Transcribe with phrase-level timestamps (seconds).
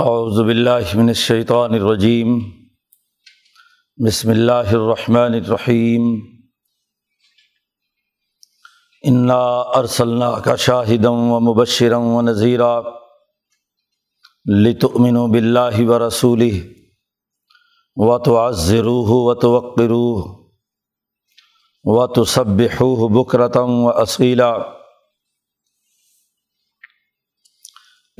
[0.00, 2.38] اعوذ باللہ من الشیطان الرجیم۔
[4.06, 6.20] بسم اللہ الرحمن الرحیم۔
[9.02, 12.80] انا ارسلنا کا شاہدم و مبشرم و نذیرہ
[14.62, 16.50] لتؤمنوا باللہ و رسول
[17.96, 20.44] و تعزروہ و توقروہ
[21.84, 24.79] و تصبحوہ بکرتم و اصیلا۔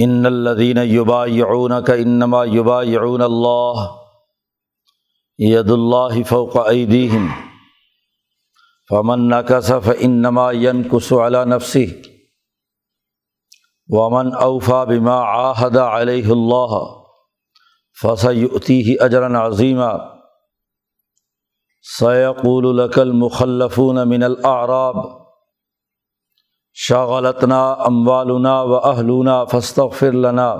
[0.00, 3.80] ان الدین یوبا یعون کا انما یوبا یعون اللہ
[5.38, 7.26] ید اللہ فوق عیدیم
[8.90, 11.84] فمن نقصف انما ین کس علی نفسی
[13.88, 16.74] ومن اوفا بما عاہد علیہ اللہ
[17.96, 19.92] فسعتی اجرا عظیمہ
[21.84, 24.96] سیقول لک المخلفون من الاعراب
[26.74, 30.56] شاغلتنا اموالنا و اہلونا فستغفر لنا.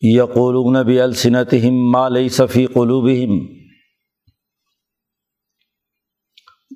[0.00, 3.46] یقولون بلسنتہم ما لیس فی قلوبہم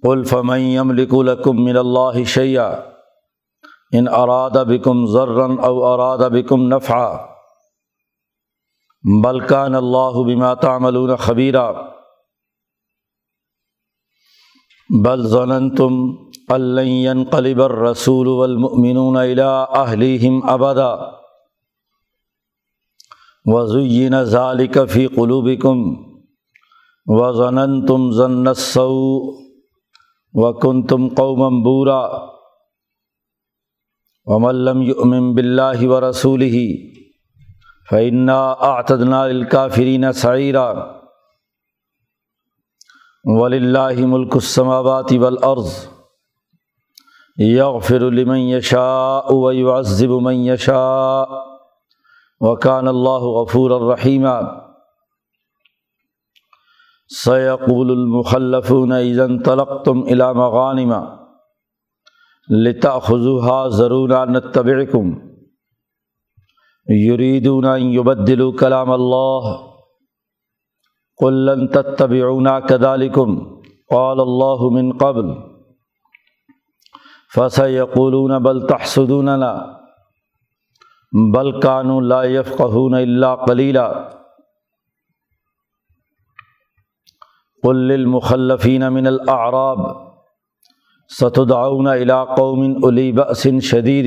[0.02, 2.68] قل فمن یملک لکم من اللہ شیئا.
[3.92, 7.26] ان اراد بکم ضرا او اراد بکم نفعا.
[9.24, 11.72] بل کان اللہ بما تعملون خبیرا.
[15.04, 20.94] بل ظننتم ان قلب الرسول والمؤمنون الى اہلہم ابدا
[23.46, 25.82] وزین ذالک فی قلوبکم
[27.06, 29.36] وظننتم ظن السوء
[30.34, 32.02] وکنتم قوما بورا
[34.26, 36.56] ومن لم يؤمن باللہ ورسولہ
[37.90, 40.72] فإنا اعتدنا للکافرین سعیرا
[43.24, 45.72] وللہ ملک السماوات والارض
[47.40, 51.24] یغفر لمن یشاء و یعذب من یشاء
[52.40, 54.26] وکان اللہ غفور الرحیم
[57.16, 60.92] سیقول المخلفون اذا انطلقتم الى مغانم
[62.50, 65.32] لتأخذوها ضرورا نتبعكم
[66.90, 69.70] يريدون ان يبدلوا كلام الله
[71.16, 73.60] قل لن تتبعونا كذلكم
[73.90, 75.49] قال الله من قبل
[77.34, 79.28] فص یقولون بل تحسدون
[81.32, 83.88] بل کانو لا یفقہون اللہ کلیلہ
[87.62, 89.78] قل للمخلفین من الاعراب
[91.10, 94.06] ستدعون الى قوم الی بأس شدید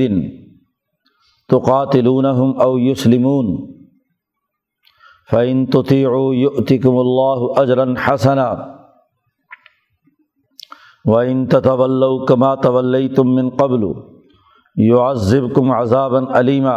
[1.50, 3.56] تقاتلونہم او یسلمون
[5.30, 8.48] فإن تطیعوا یؤتکم اللہ اجرا حسنا
[11.04, 13.82] و ان تطول کما طول تم من قبل
[14.76, 16.76] یو عذب کم عذابً علیمہ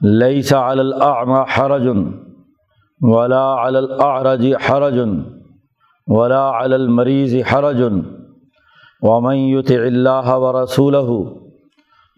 [0.00, 0.72] لئی سا
[1.56, 2.04] حرجن
[3.00, 5.20] ولا العرج حرجن
[6.06, 8.00] ولا المریض حرجن
[9.02, 10.96] ومن یت اللہ و رسول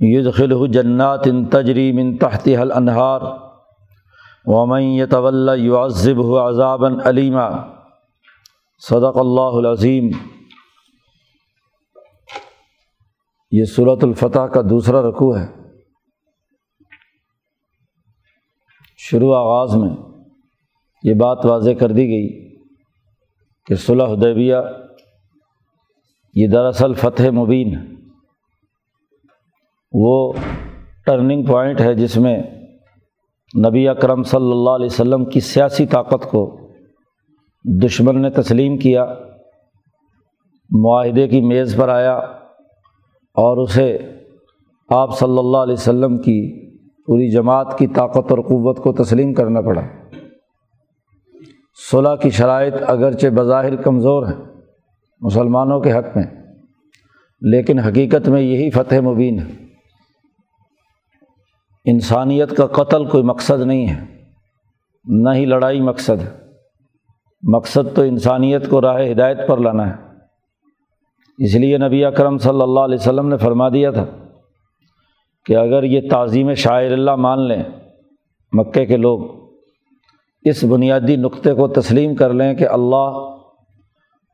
[0.00, 3.20] یدخل جنات تجری من تحت حل انہار
[4.46, 7.48] ومن یطول یعذب عذابً علیمہ
[8.88, 10.10] صدق اللہ العظیم۔
[13.50, 15.46] یہ صورت الفتح کا دوسرا رقوع ہے۔
[18.98, 19.90] شروع آغاز میں
[21.02, 22.56] یہ بات واضح کر دی گئی
[23.66, 24.56] کہ صلح حدیبیہ
[26.34, 27.84] یہ دراصل فتح مبین ہے۔
[29.92, 30.32] وہ
[31.06, 32.42] ٹرننگ پوائنٹ ہے جس میں
[33.68, 36.61] نبی اکرم صلی اللہ علیہ وسلم کی سیاسی طاقت کو
[37.64, 39.04] دشمن نے تسلیم کیا،
[40.70, 42.14] معاہدے کی میز پر آیا
[43.34, 43.98] اور اسے
[44.88, 46.38] آپ صلی اللہ علیہ وسلم کی
[47.06, 49.82] پوری جماعت کی طاقت اور قوت کو تسلیم کرنا پڑا۔
[51.90, 54.44] صلاح کی شرائط اگرچہ بظاہر کمزور ہیں
[55.20, 56.24] مسلمانوں کے حق میں،
[57.40, 59.50] لیکن حقیقت میں یہی فتح مبین ہے۔
[61.84, 64.00] انسانیت کا قتل کوئی مقصد نہیں ہے،
[65.04, 66.41] نہ ہی لڑائی مقصد ہے۔
[67.42, 69.94] مقصد تو انسانیت کو راہ ہدایت پر لانا ہے۔
[71.44, 74.04] اس لیے نبی اکرم صلی اللہ علیہ وسلم نے فرما دیا تھا
[75.46, 77.62] کہ اگر یہ تعظیم شاعر اللہ مان لیں،
[78.52, 79.20] مکے کے لوگ،
[80.44, 83.18] اس بنیادی نقطے کو تسلیم کر لیں کہ اللہ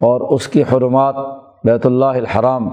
[0.00, 1.14] اور اس کی حرمات،
[1.64, 2.68] بیت اللہ الحرام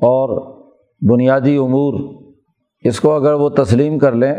[0.00, 0.56] اور
[1.10, 1.94] بنیادی امور،
[2.84, 4.34] اس کو اگر وہ تسلیم کر لیں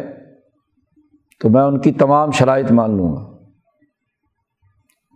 [1.40, 3.40] تو میں ان کی تمام شرائط مان لوں گا۔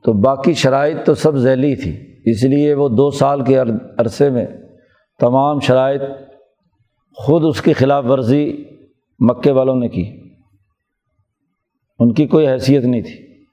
[0.04, 3.60] تو باقی شرائط تو سب ذیلی تھی، اس لیے وہ دو سال کے
[3.98, 4.46] عرصے میں
[5.20, 6.02] تمام شرائط
[7.18, 8.66] خود اس کی خلاف ورزی
[9.20, 10.34] مکے والوں نے کی۔
[12.00, 13.44] ان کی کوئی حیثیت نہیں تھی۔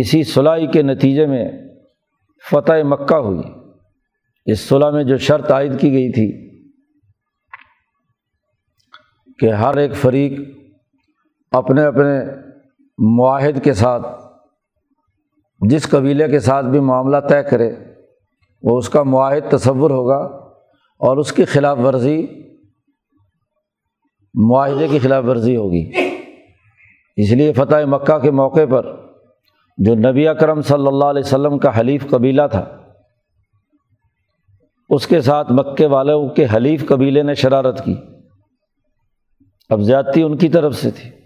[0.00, 1.50] اسی صلاحی کے نتیجے میں
[2.50, 3.42] فتح مکہ ہوئی۔
[4.46, 6.50] اس صلاح میں جو شرط عائد کی گئی تھی
[9.38, 10.40] کہ ہر ایک فریق
[11.50, 12.24] اپنے اپنے
[12.98, 14.06] معاہد کے ساتھ،
[15.60, 17.72] جس قبیلے کے ساتھ بھی معاملہ طے کرے،
[18.62, 20.18] وہ اس کا معاہد تصور ہوگا
[20.98, 22.26] اور اس کی خلاف ورزی،
[24.34, 25.90] معاہدے کی خلاف ورزی ہوگی۔
[27.16, 28.96] اس لیے فتح مکہ کے موقع پر
[29.78, 32.76] جو نبی اکرم صلی اللہ علیہ وسلم کا حلیف قبیلہ تھا،
[34.90, 37.94] اس کے ساتھ مکے والوں کے حلیف قبیلے نے شرارت کی۔
[39.70, 41.19] اب زیادتی ان کی طرف سے تھی۔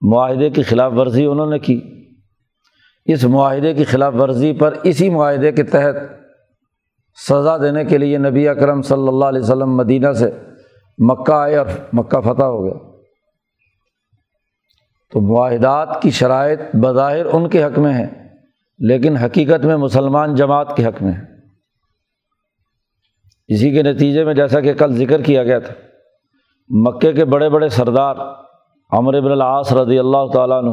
[0.00, 1.80] معاہدے کی خلاف ورزی انہوں نے کی۔
[3.06, 5.96] اس معاہدے کی خلاف ورزی پر اسی معاہدے کے تحت
[7.18, 10.30] سزا دینے کے لیے نبی اکرم صلی اللہ علیہ وسلم مدینہ سے
[10.98, 12.78] مکہ آئے اور مکہ فتح ہو گیا
[15.12, 18.06] تو معاہدات کی شرائط بظاہر ان کے حق میں ہیں،
[18.78, 21.24] لیکن حقیقت میں مسلمان جماعت کے حق میں ہیں۔
[23.48, 25.74] اسی کے نتیجے میں جیسا کہ کل ذکر کیا گیا تھا،
[26.70, 28.16] مکے کے بڑے بڑے سردار
[28.92, 30.70] عمر بن العاص رضی اللہ تعالیٰ عنہ،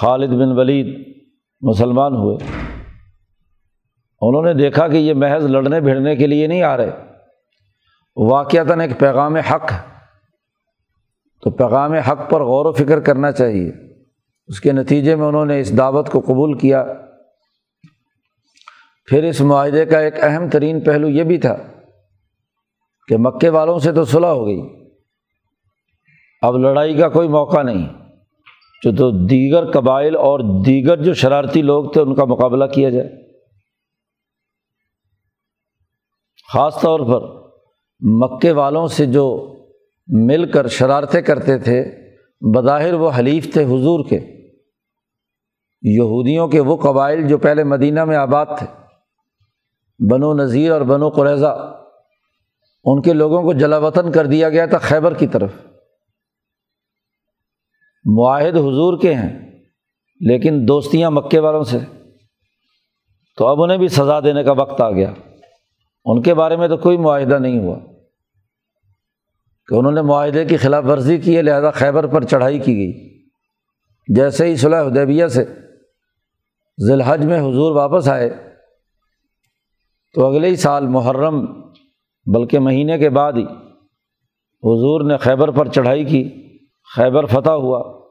[0.00, 1.14] خالد بن ولید
[1.60, 2.36] مسلمان ہوئے۔
[4.20, 6.90] انہوں نے دیکھا کہ یہ محض لڑنے بھیڑنے کے لیے نہیں آ رہے۔
[8.16, 9.72] واقعتاً ایک پیغام حق
[11.42, 13.72] تو پیغام حق پر غور و فکر کرنا چاہیے۔
[14.46, 16.84] اس کے نتیجے میں انہوں نے اس دعوت کو قبول کیا۔
[19.06, 21.56] پھر اس معاہدے کا ایک اہم ترین پہلو یہ بھی تھا
[23.08, 24.83] کہ مکے والوں سے تو صلح ہو گئی۔
[26.46, 27.88] اب لڑائی کا کوئی موقع نہیں۔
[28.82, 33.10] جو تو دیگر قبائل اور دیگر جو شرارتی لوگ تھے، ان کا مقابلہ کیا جائے۔
[36.52, 37.50] خاص طور پر
[38.00, 39.56] مکے والوں سے جو
[40.06, 41.84] مل کر شرارتیں کرتے تھے،
[42.40, 44.16] بظاہر وہ حلیف تھے حضور کے۔
[45.82, 48.66] یہودیوں کے وہ قبائل جو پہلے مدینہ میں آباد تھے۔
[50.10, 51.76] بنو نذیر اور بنو قریضہ
[52.84, 55.50] ان کے لوگوں کو جلا وطن کر دیا گیا تھا خیبر کی طرف۔
[58.04, 59.52] معاہد حضور کے ہیں،
[60.20, 61.78] لیکن دوستیاں مکے والوں سے۔
[63.36, 65.12] تو اب انہیں بھی سزا دینے کا وقت آ گیا۔
[66.04, 67.78] ان کے بارے میں تو کوئی معاہدہ نہیں ہوا۔
[69.66, 73.22] کہ انہوں نے معاہدے کی خلاف ورزی کی ہے، لہٰذا خیبر پر چڑھائی کی گئی۔
[74.14, 75.44] جیسے ہی صلاح حدیبیہ سے
[76.86, 78.30] ذی الحج میں حضور واپس آئے،
[80.14, 81.46] تو اگلے ہی سال محرم،
[82.26, 83.44] بلکہ مہینے کے بعد ہی
[84.62, 86.43] حضور نے خیبر پر چڑھائی کی۔
[86.96, 88.04] خیبر فتح ہوا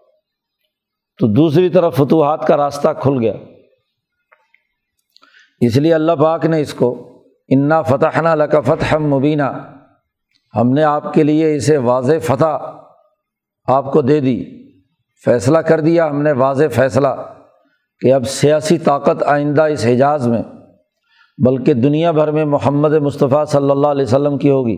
[1.20, 3.34] تو دوسری طرف فتوحات کا راستہ کھل گیا۔
[5.62, 7.10] اس لیے اللہ پاک نے اس کو
[7.48, 9.44] انا فتح نہ لکا فتح مبینہ
[10.56, 12.58] ہم نے آپ کے لیے اسے واضح فتح
[13.68, 14.44] آپ کو دے دی،
[15.26, 17.08] فیصلہ کر دیا۔ ہم نے واضح فیصلہ
[18.00, 20.42] کہ اب سیاسی طاقت آئندہ اس حجاز میں،
[21.46, 24.78] بلکہ دنیا بھر میں محمد مصطفیٰ صلی اللہ علیہ وسلم کی ہوگی۔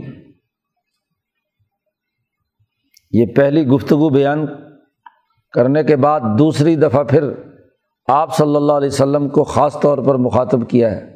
[3.16, 4.46] یہ پہلی گفتگو بیان
[5.52, 7.24] کرنے کے بعد دوسری دفعہ پھر
[8.08, 11.16] آپ صلی اللہ علیہ وسلم کو خاص طور پر مخاطب کیا ہے۔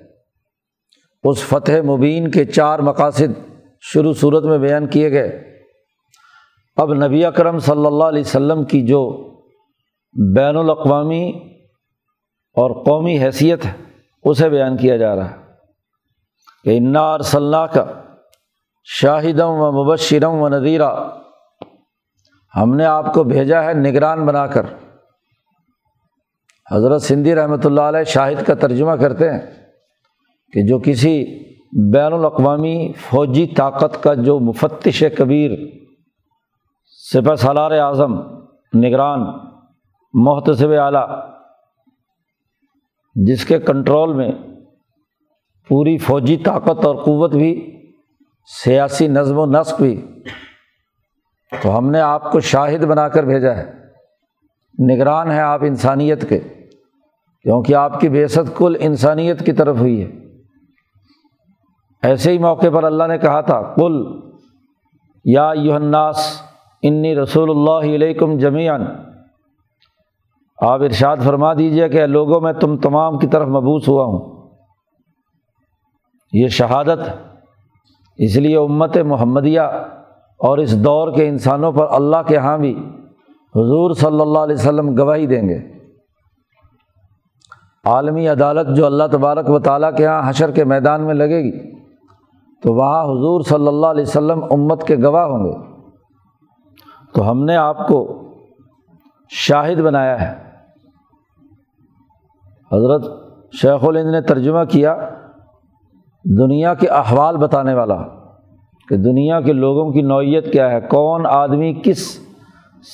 [1.23, 3.49] اس فتح مبین کے چار مقاصد
[3.81, 5.55] شروع صورت میں بیان کیے گئے۔
[6.77, 9.29] اب نبی اکرم صلی اللہ علیہ وسلم کی جو
[10.35, 11.31] بین الاقوامی
[12.53, 13.71] اور قومی حیثیت ہے،
[14.23, 15.35] اسے بیان کیا جا رہا ہے
[16.63, 17.85] کہ انار صلاح کا
[18.83, 20.91] شاہدم و مبشرم و ندیرہ
[22.55, 24.65] ہم نے آپ کو بھیجا ہے نگران بنا کر۔
[26.71, 29.39] حضرت سندھی رحمۃ اللہ علیہ شاہد کا ترجمہ کرتے ہیں
[30.53, 31.39] کہ جو کسی
[31.93, 35.51] بین الاقوامی فوجی طاقت کا جو مفتش کبیر،
[37.13, 38.19] سپہ سالار اعظم،
[38.77, 39.19] نگران،
[40.13, 41.07] محتسب اعلیٰ،
[43.15, 44.31] جس کے کنٹرول میں
[45.69, 47.77] پوری فوجی طاقت اور قوت بھی،
[48.63, 50.08] سیاسی نظم و نسق بھی
[51.63, 53.79] تو ہم نے آپ کو شاہد بنا کر بھیجا ہے۔
[54.95, 56.39] نگران ہے آپ انسانیت کے،
[57.43, 60.11] کیونکہ آپ کی بیست کل انسانیت کی طرف ہوئی ہے۔
[62.03, 64.19] ایسے ہی موقع پر اللہ نے کہا تھا کل
[65.25, 66.41] یا یوہناس
[66.81, 68.85] انی رسول اللہ علیکم جمیان
[70.61, 74.49] آپ ارشاد فرما دیجیے کہ لوگوں، میں تم تمام کی طرف مبوس ہوا ہوں۔
[76.33, 76.99] یہ شہادت
[78.17, 79.61] اس لیے امت محمدیہ
[80.39, 82.71] اور اس دور کے انسانوں پر اللہ کے یہاں بھی
[83.55, 85.79] حضور صلی اللہ علیہ وسلم گواہی دیں گے۔
[87.85, 91.79] عالمی عدالت جو اللہ تبارک و تعالیٰ کے یہاں حشر کے میدان میں لگے گی،
[92.61, 95.81] تو وہاں حضور صلی اللہ علیہ وسلم امت کے گواہ ہوں گے۔
[97.13, 98.21] تو ہم نے آپ کو
[99.29, 100.49] شاہد بنایا ہے۔
[102.71, 103.05] حضرت
[103.53, 105.09] شیخ الند نے ترجمہ کیا،
[106.25, 107.97] دنیا کے احوال بتانے والا۔
[108.89, 112.19] کہ دنیا کے لوگوں کی نوعیت کیا ہے؟ کون آدمی کس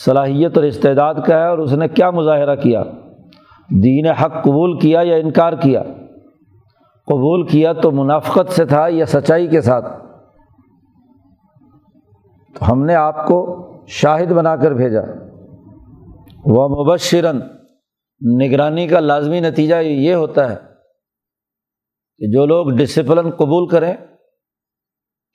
[0.06, 2.84] صلاحیت اور استعداد کا ہے اور اس نے کیا مظاہرہ کیا؟
[3.84, 5.84] دین حق قبول کیا یا انکار کیا؟
[7.08, 10.06] قبول کیا تو منافقت سے تھا یا سچائی کے ساتھ؟
[12.60, 15.02] تو ہم نے آپ کو شاہد بنا کر بھیجا۔
[16.46, 17.40] وہ مبشرن
[18.42, 20.56] نگرانی کا لازمی نتیجہ یہ ہوتا ہے
[22.18, 23.94] کہ جو لوگ ڈسپلن قبول کریں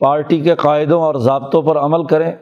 [0.01, 2.37] پارٹی کے قاعدوں اور ضابطوں پر عمل کریں،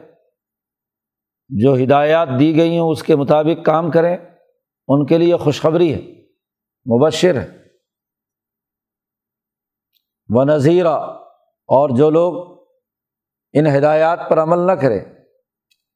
[1.49, 4.17] جو ہدایات دی گئی ہوں اس کے مطابق کام کریں،
[4.87, 6.01] ان کے لیے خوشخبری ہے،
[6.85, 7.59] مبشر ہے۔
[10.29, 10.97] و نظیرہ
[11.69, 12.59] اور جو لوگ
[13.53, 14.99] ان ہدایات پر عمل نہ کریں،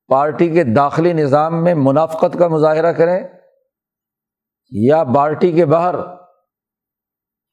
[0.07, 3.27] پارٹی کے داخلی نظام میں منافقت کا مظاہرہ کریں،
[4.71, 5.95] یا پارٹی کے باہر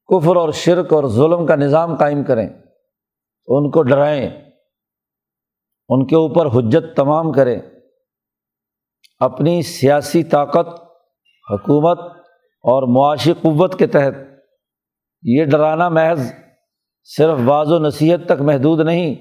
[0.09, 2.49] کفر اور شرک اور ظلم کا نظام قائم کریں۔
[3.53, 4.31] ان کو ڈرائیں،
[5.89, 7.61] ان کے اوپر حجت تمام کریں،
[9.21, 10.83] اپنی سیاسی طاقت،
[11.51, 11.99] حکومت
[12.63, 14.13] اور معاشی قوت کے تحت۔
[15.23, 16.33] یہ ڈرانا محض
[17.05, 19.15] صرف بعض و نصیحت تک محدود نہیں،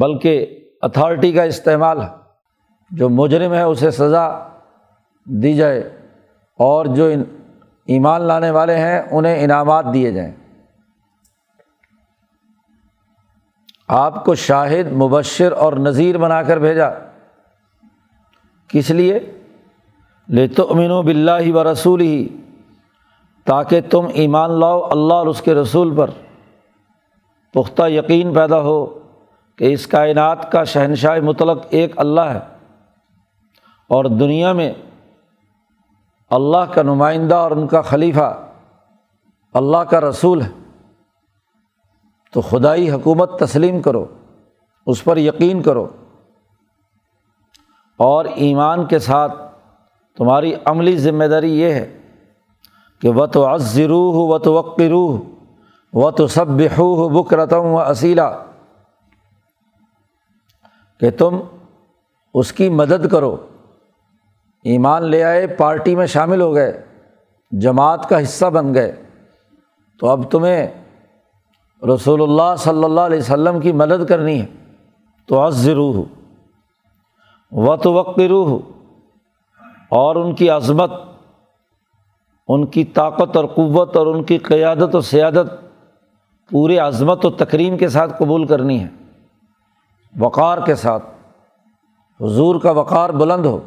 [0.00, 2.18] بلکہ اتھارٹی کا استعمال ہے۔
[2.90, 4.48] جو مجرم ہے، اسے سزا
[5.26, 5.80] دی جائے
[6.58, 7.04] اور جو
[7.86, 10.37] ایمان لانے والے ہیں، انہیں انعامات دیے جائیں۔
[13.88, 16.88] آپ کو شاہد، مبشر اور نذیر بنا کر بھیجا۔
[18.68, 19.18] کس لیے؟
[20.28, 22.28] لے تو امین و بلّہ و رسول ہی
[23.44, 26.10] تاکہ تم ایمان لاؤ اللہ اور اس کے رسول پر۔
[27.52, 28.98] پختہ یقین پیدا ہو
[29.56, 32.40] کہ اس کائنات کا شہنشاہ مطلق ایک اللہ ہے۔
[33.88, 34.72] اور دنیا میں
[36.30, 38.46] اللہ کا نمائندہ اور ان کا خلیفہ
[39.54, 40.67] اللہ کا رسول ہے۔
[42.32, 44.04] تو خدائی حکومت تسلیم کرو،
[44.86, 45.88] اس پر یقین کرو۔
[47.96, 49.32] اور ایمان کے ساتھ
[50.16, 51.98] تمہاری عملی ذمہ داری یہ ہے
[53.00, 55.20] کہ و تو عزروح و تو وقروح
[55.92, 58.38] و تو سب بحو بکرتم و اصیلا
[61.00, 61.40] کہ تم
[62.34, 63.36] اس کی مدد کرو۔
[64.64, 66.84] ایمان لے آئے، پارٹی میں شامل ہو گئے،
[67.50, 69.02] جماعت کا حصہ بن گئے۔
[70.00, 70.68] تو اب تمہیں
[71.94, 74.46] رسول اللہ صلی اللہ علیہ وسلم کی مدد کرنی ہے۔
[75.26, 76.02] تو عز روح
[77.52, 78.60] و تو روح
[79.88, 80.92] اور ان کی عظمت،
[82.48, 85.46] ان کی طاقت اور قوت اور ان کی قیادت و سیادت
[86.50, 88.88] پورے عظمت و تکریم کے ساتھ قبول کرنی ہے۔
[90.18, 91.04] وقار کے ساتھ،
[92.20, 93.60] حضور کا وقار بلند ہو۔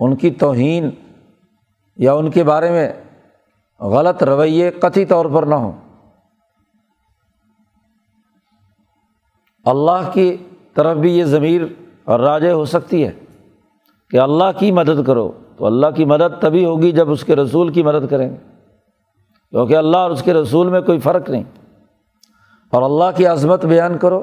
[0.00, 0.90] ان کی توہین
[1.96, 2.92] یا ان کے بارے میں
[3.80, 5.72] غلط رویے قطعی طور پر نہ ہوں۔
[9.64, 10.36] اللہ کی
[10.74, 11.60] طرف بھی یہ ضمیر
[12.10, 13.12] راجے ہو سکتی ہے
[14.10, 17.68] کہ اللہ کی مدد کرو تو اللہ کی مدد تبھی ہوگی جب اس کے رسول
[17.72, 18.36] کی مدد کریں گے۔
[19.50, 21.42] کیونکہ اللہ اور اس کے رسول میں کوئی فرق نہیں۔
[22.70, 24.22] اور اللہ کی عظمت بیان کرو۔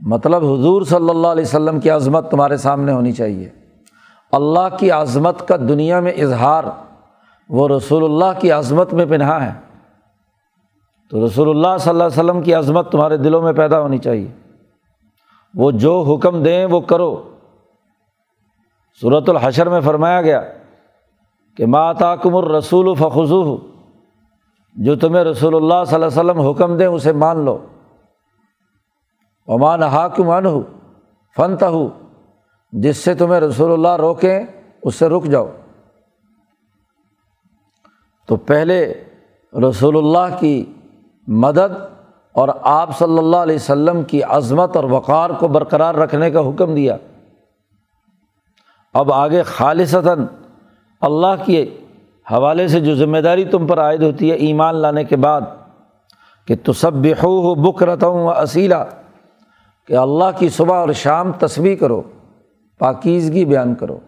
[0.00, 3.48] مطلب حضور صلی اللہ علیہ وسلم کی عظمت تمہارے سامنے ہونی چاہیے۔
[4.32, 6.64] اللہ کی عظمت کا دنیا میں اظہار
[7.48, 9.71] وہ رسول اللہ کی عظمت میں پنہا ہے۔
[11.12, 14.32] تو رسول اللہ صلی اللہ علیہ وسلم کی عظمت تمہارے دلوں میں پیدا ہونی چاہیے۔
[15.54, 17.36] وہ جو حکم دیں وہ کرو۔
[19.00, 20.42] صورت الحشر میں فرمایا گیا
[21.56, 23.56] کہ ماتاکم الرسول فخو
[24.74, 27.66] جو تمہیں رسول اللہ صلی اللہ علیہ وسلم حکم دیں اسے مان لو۔
[29.48, 30.62] امان حاکم ان ہو
[31.36, 31.88] فنت ہو
[32.72, 34.42] جس سے تمہیں رسول اللہ روکیں،
[34.82, 35.48] اس سے رک جاؤ۔
[38.26, 39.04] تو پہلے
[39.68, 40.64] رسول اللہ کی
[41.32, 41.74] مدد
[42.32, 46.74] اور آپ صلی اللہ علیہ وسلم کی عظمت اور وقار کو برقرار رکھنے کا حکم
[46.74, 46.96] دیا۔
[48.94, 50.26] اب آگے خالصتاً
[51.00, 51.78] اللہ کے
[52.32, 55.40] حوالے سے جو ذمہ داری تم پر عائد ہوتی ہے ایمان لانے کے بعد
[56.46, 58.84] کہ تو سب ہو بک رہتا ہوں اصیلا
[59.88, 62.02] کہ اللہ کی صبح اور شام تصویر کرو،
[62.78, 63.98] پاکیزگی بیان کرو۔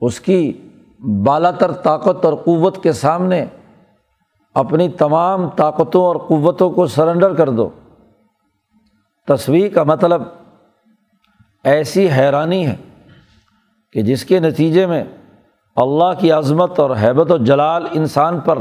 [0.00, 0.52] اس کی
[0.98, 3.46] بالا تر طاقت اور قوت کے سامنے
[4.54, 7.70] اپنی تمام طاقتوں اور قوتوں کو سرنڈر کر دو۔
[9.28, 10.22] تصویر کا مطلب
[11.64, 12.76] ایسی حیرانی ہے
[13.92, 15.04] کہ جس کے نتیجے میں
[15.76, 18.58] اللہ کی عظمت اور حیبت و جلال انسان پر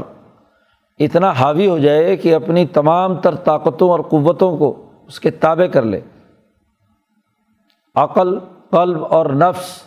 [0.99, 5.65] اتنا حاوی ہو جائے کہ اپنی تمام تر طاقتوں اور قوتوں کو اس کے تابع
[5.65, 6.01] کر لے۔
[7.95, 9.83] عقل، قلب اور نفس،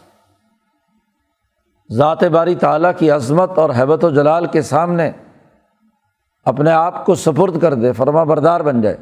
[1.93, 5.13] ذات باری تعلیٰ کی عظمت اور حیبت و جلال کے سامنے
[6.45, 8.97] اپنے آپ کو سپرد کر دے، فرما بردار بن جائے۔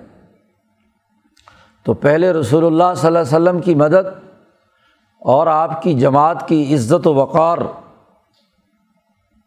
[1.85, 4.09] تو پہلے رسول اللہ صلی اللہ علیہ وسلم کی مدد
[5.23, 7.59] اور آپ کی جماعت کی عزت و وقار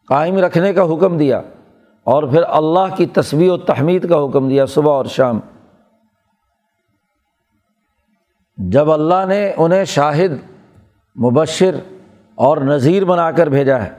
[0.07, 1.41] قائم رکھنے کا حکم دیا
[2.03, 5.39] اور پھر اللہ کی تصویر و تحمید کا حکم دیا صبح اور شام۔
[8.57, 10.31] جب اللہ نے انہیں شاہد،
[11.15, 11.75] مبشر
[12.35, 13.91] اور نذیر بنا کر بھیجا ہے،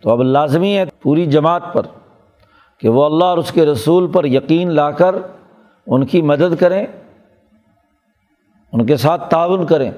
[0.00, 1.86] تو اب لازمی ہے پوری جماعت پر
[2.78, 5.14] کہ وہ اللہ اور اس کے رسول پر یقین لا کر
[5.86, 6.86] ان کی مدد کریں،
[8.72, 9.90] ان کے ساتھ تعاون کریں،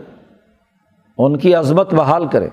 [1.19, 2.49] ان کی عظمت بحال کریں۔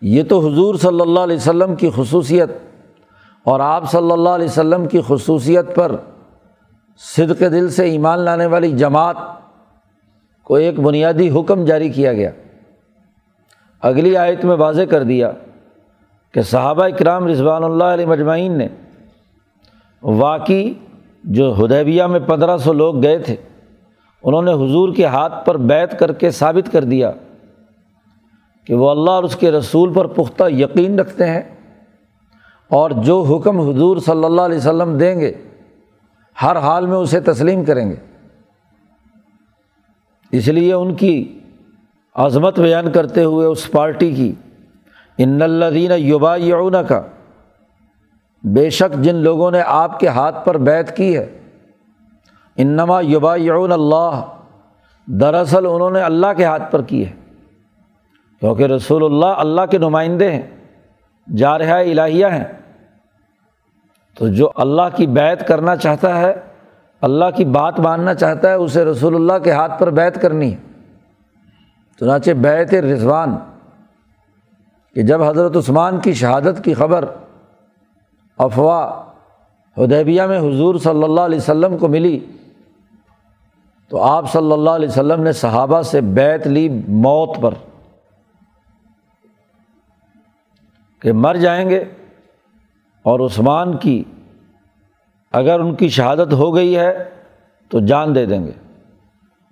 [0.00, 2.50] یہ تو حضور صلی اللہ علیہ وسلم کی خصوصیت
[3.44, 5.96] اور آپ صلی اللہ علیہ وسلم کی خصوصیت پر
[6.98, 9.16] صدق دل سے ایمان لانے والی جماعت
[10.44, 12.30] کو ایک بنیادی حکم جاری کیا گیا۔
[13.80, 15.32] اگلی آیت میں واضح کر دیا۔
[16.34, 18.66] کہ صحابہ اکرام رضوان اللہ علیہ مجمعین نے
[20.02, 20.72] واقعی
[21.24, 23.36] جو ہدیبیہ میں پندرہ سو لوگ گئے تھے،
[24.24, 27.10] انہوں نے حضور کے ہاتھ پر بیت کر کے ثابت کر دیا
[28.66, 31.42] کہ وہ اللہ اور اس کے رسول پر پختہ یقین رکھتے ہیں
[32.70, 35.32] اور جو حکم حضور صلی اللہ علیہ وسلم دیں گے،
[36.42, 37.96] ہر حال میں اسے تسلیم کریں گے۔
[40.32, 41.38] اس لیے ان کی
[42.16, 44.32] عظمت بیان کرتے ہوئے اس پارٹی کی
[45.18, 47.02] ان الدین یوبا یعون کا
[48.42, 51.40] بے شک جن لوگوں نے آپ کے ہاتھ پر بیت کی ہے۔
[52.56, 54.24] انما یوبا یعون اللہ۔
[55.06, 57.12] دراصل انہوں نے اللہ کے ہاتھ پر کی ہے۔
[58.40, 60.42] کیونکہ رسول اللہ اللہ کے نمائندے ہیں،
[61.36, 62.44] جارحہ الہیہ ہیں۔
[64.18, 66.34] تو جو اللہ کی بیت کرنا چاہتا ہے،
[67.00, 70.56] اللہ کی بات ماننا چاہتا ہے، اسے رسول اللہ کے ہاتھ پر بیت کرنی ہے۔
[72.00, 73.36] چنانچہ بیت رضوان۔
[74.96, 77.04] کہ جب حضرت عثمان کی شہادت کی خبر،
[78.38, 79.02] افواہ
[79.76, 82.18] ہدیبیہ میں حضور صلی اللہ علیہ وسلم کو ملی،
[83.90, 87.54] تو آپ صلی اللہ علیہ وسلم نے صحابہ سے بیت لی موت پر،
[91.02, 91.82] کہ مر جائیں گے
[93.04, 94.02] اور عثمان کی
[95.34, 96.92] اگر ان کی شہادت ہو گئی ہے
[97.70, 98.52] تو جان دے دیں گے،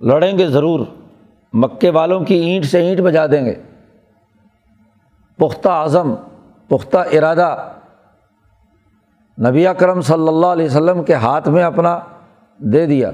[0.00, 0.86] لڑیں گے ضرور،
[1.54, 3.54] مکے والوں کی اینٹ سے اینٹ بجا دیں گے۔
[5.42, 6.14] پختہ اعظم
[6.68, 7.72] پختہ ارادہ۔
[9.48, 11.98] نبی اکرم صلی اللہ علیہ وسلم کے ہاتھ میں اپنا
[12.58, 13.10] دے دیا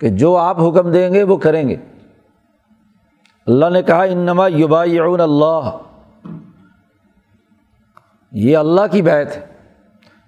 [0.00, 1.76] کہ جو آپ حکم دیں گے وہ کریں گے۔
[3.46, 4.82] اللہ نے کہا، انما یوبا
[5.22, 5.76] اللہ۔
[8.32, 9.46] یہ اللہ کی بیت ہے۔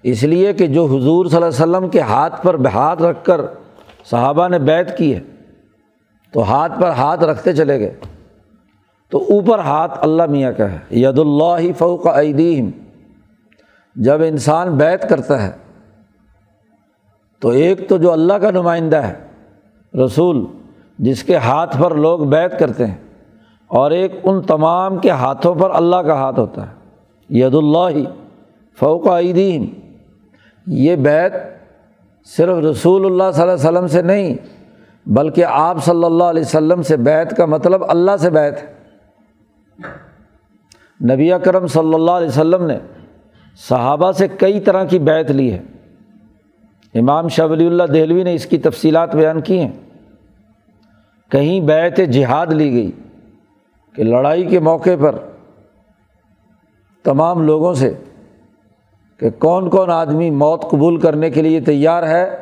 [0.03, 3.41] اس لیے کہ جو حضور صلی اللہ علیہ وسلم کے ہاتھ پر ہاتھ رکھ کر
[4.05, 5.21] صحابہ نے بیت کی ہے،
[6.33, 7.99] تو ہاتھ پر ہاتھ رکھتے چلے گئے۔
[9.13, 12.71] تو اوپر ہاتھ اللہ میاں کا ہے۔ ید اللہ فوق عیدیم
[13.97, 15.51] جب انسان بیت کرتا ہے،
[17.43, 19.15] تو ایک تو جو اللہ کا نمائندہ ہے،
[19.95, 20.45] رسول،
[20.99, 22.97] جس کے ہاتھ پر لوگ بیت کرتے ہیں،
[23.71, 27.99] اور ایک ان تمام کے ہاتھوں پر اللہ کا ہاتھ ہوتا ہے۔ ید اللہ
[28.79, 29.67] فوق عیدین
[30.67, 31.33] یہ بیت
[32.27, 34.37] صرف رسول اللہ صلی اللہ علیہ وسلم سے نہیں،
[35.07, 38.81] بلکہ آپ صلی اللہ علیہ وسلم سے بیت کا مطلب اللہ سے بیت ہے۔
[41.11, 42.79] نبی اکرم صلی اللہ علیہ وسلم نے
[43.69, 45.63] صحابہ سے کئی طرح کی بیت لی ہے۔
[46.95, 49.73] امام شاہ ولی اللہ دہلوی نے اس کی تفصیلات بیان کی ہیں۔
[51.31, 52.91] کہیں بیت جہاد لی گئی
[53.95, 55.15] کہ لڑائی کے موقع پر
[57.03, 57.95] تمام لوگوں سے
[59.17, 62.37] کہ کون کون آدمی موت قبول کرنے کے لیے تیار ہے،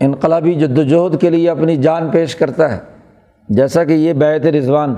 [0.00, 2.80] انقلابی جد وجہد کے لیے اپنی جان پیش کرتا ہے۔
[3.48, 4.94] جیسا کہ یہ بیت رضوان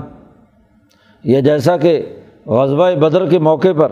[1.23, 2.01] یا جیسا کہ
[2.45, 3.91] غزبۂ بدر کے موقع پر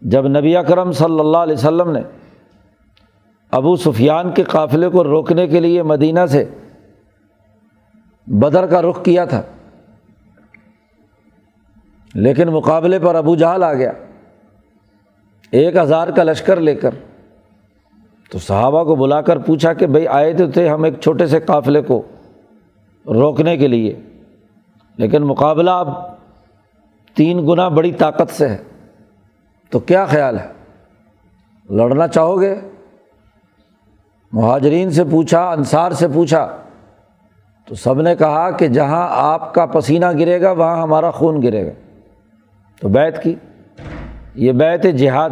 [0.00, 2.00] جب نبی اکرم صلی اللہ علیہ وسلم نے
[3.50, 6.44] ابو سفیان کے قافلے کو روکنے کے لیے مدینہ سے
[8.26, 9.42] بدر کا رخ کیا تھا،
[12.14, 13.92] لیکن مقابلے پر ابو جہل آ گیا۔
[15.50, 16.94] ایک ہزار کا لشکر لے کر
[18.30, 21.40] تو صحابہ کو بلا کر پوچھا کہ بھائی آئے تو تھے ہم ایک چھوٹے سے
[21.40, 22.02] قافلے کو
[23.06, 24.00] روکنے کے لیے۔
[24.96, 25.88] لیکن مقابلہ اب
[27.14, 28.58] تین گنا بڑی طاقت سے ہے۔
[29.70, 30.48] تو کیا خیال ہے؟
[31.70, 32.54] لڑنا چاہو گے؟
[34.32, 36.56] مہاجرین سے پوچھا، انصار سے پوچھا،
[37.66, 41.66] تو سب نے کہا کہ جہاں آپ کا پسینہ گرے گا، وہاں ہمارا خون گرے
[41.66, 41.70] گا۔
[42.80, 43.34] تو بیت کی۔
[44.34, 45.30] یہ بیت جہاد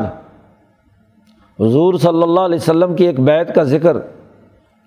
[1.61, 3.97] حضور صلی اللہ علیہ وسلم کی ایک بیت کا ذکر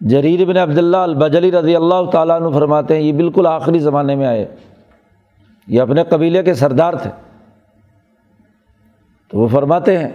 [0.09, 4.25] جریر بن عبداللہ البجلی رضی اللہ تعالیٰ عنہ فرماتے ہیں، یہ بالکل آخری زمانے میں
[4.25, 4.55] آئے۔
[5.67, 7.09] یہ اپنے قبیلے کے سردار تھے۔
[9.29, 10.09] تو وہ فرماتے ہیں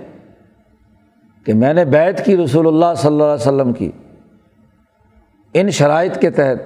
[1.44, 3.90] کہ میں نے بیت کی رسول اللہ صلی اللہ علیہ وسلم کی
[5.54, 6.58] ان شرائط کے تحت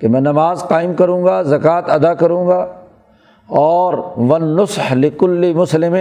[0.00, 2.66] کہ میں نماز قائم کروں گا، زکوٰۃ ادا کروں گا
[3.46, 5.94] اور ون نسخ لکل مسلم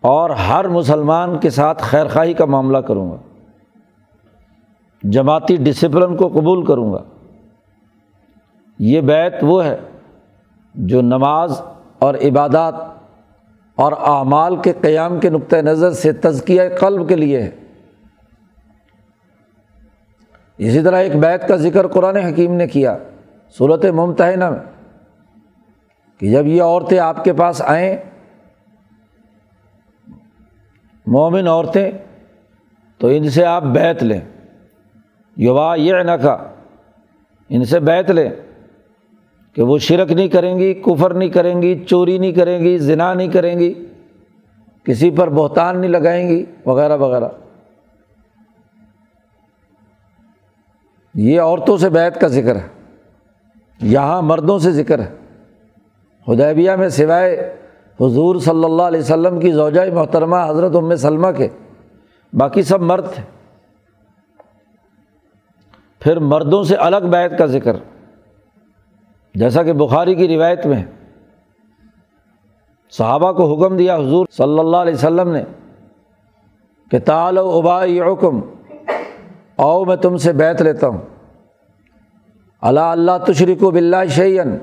[0.00, 3.16] اور ہر مسلمان کے ساتھ خیر خواہی کا معاملہ کروں گا۔
[5.02, 7.04] جماعتی ڈسپلن کو قبول کروں گا۔
[8.78, 9.76] یہ بیت وہ ہے
[10.74, 11.62] جو نماز
[11.98, 12.74] اور عبادات
[13.74, 17.50] اور اعمال کے قیام کے نقطۂ نظر سے تزکیہ قلب کے لیے ہے۔
[20.58, 22.98] اسی طرح ایک بیت کا ذکر قرآن حکیم نے کیا
[23.58, 24.58] صورت ممتحنہ میں
[26.18, 27.96] کہ جب یہ عورتیں آپ کے پاس آئیں،
[31.06, 31.90] مومن عورتیں،
[32.98, 34.20] تو ان سے آپ بیت لیں۔
[35.38, 36.36] یوا یہ نہ کا
[37.48, 38.28] ان سے بیت لیں
[39.52, 43.14] کہ وہ شرک نہیں کریں گی، کفر نہیں کریں گی، چوری نہیں کریں گی ذنا
[43.14, 43.74] نہیں کریں گی،
[44.84, 47.28] کسی پر بہتان نہیں لگائیں گی، وغیرہ وغیرہ۔
[51.14, 52.66] یہ عورتوں سے بیت کا ذکر ہے،
[53.80, 55.14] یہاں مردوں سے ذکر ہے۔
[56.26, 57.54] ہدیبیہ میں سوائے
[58.00, 61.48] حضور صلی اللہ علیہ وسلم کی زوجۂ محترمہ حضرت ام سلمہ کے،
[62.32, 63.37] باقی سب مرد تھے۔
[66.00, 67.76] پھر مردوں سے الگ بیت کا ذکر۔
[69.34, 70.84] جیسا کہ بخاری کی روایت میں
[72.90, 75.44] صحابہ کو حکم دیا حضور صلی اللہ علیہ وسلم نے
[76.90, 78.40] کہ تال و ابا حکم
[79.56, 80.98] او میں تم سے بیت لیتا ہوں۔
[82.60, 84.56] اللہ اللہ تشریک و بلّہ شعین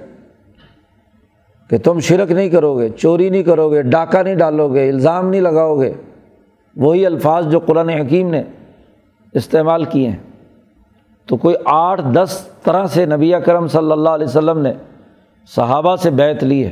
[1.70, 5.30] کہ تم شرک نہیں کرو گے چوری نہیں کرو گے ڈاکہ نہیں ڈالو گے الزام
[5.30, 5.94] نہیں لگاؤ گے
[6.76, 8.44] وہی الفاظ جو قرآن حکیم نے
[9.34, 10.35] استعمال کیے ہیں۔
[11.28, 14.74] تو کوئی آٹھ دس طرح سے نبی کرم صلی اللہ علیہ وسلم نے
[15.56, 16.72] صحابہ سے بیت لی ہے۔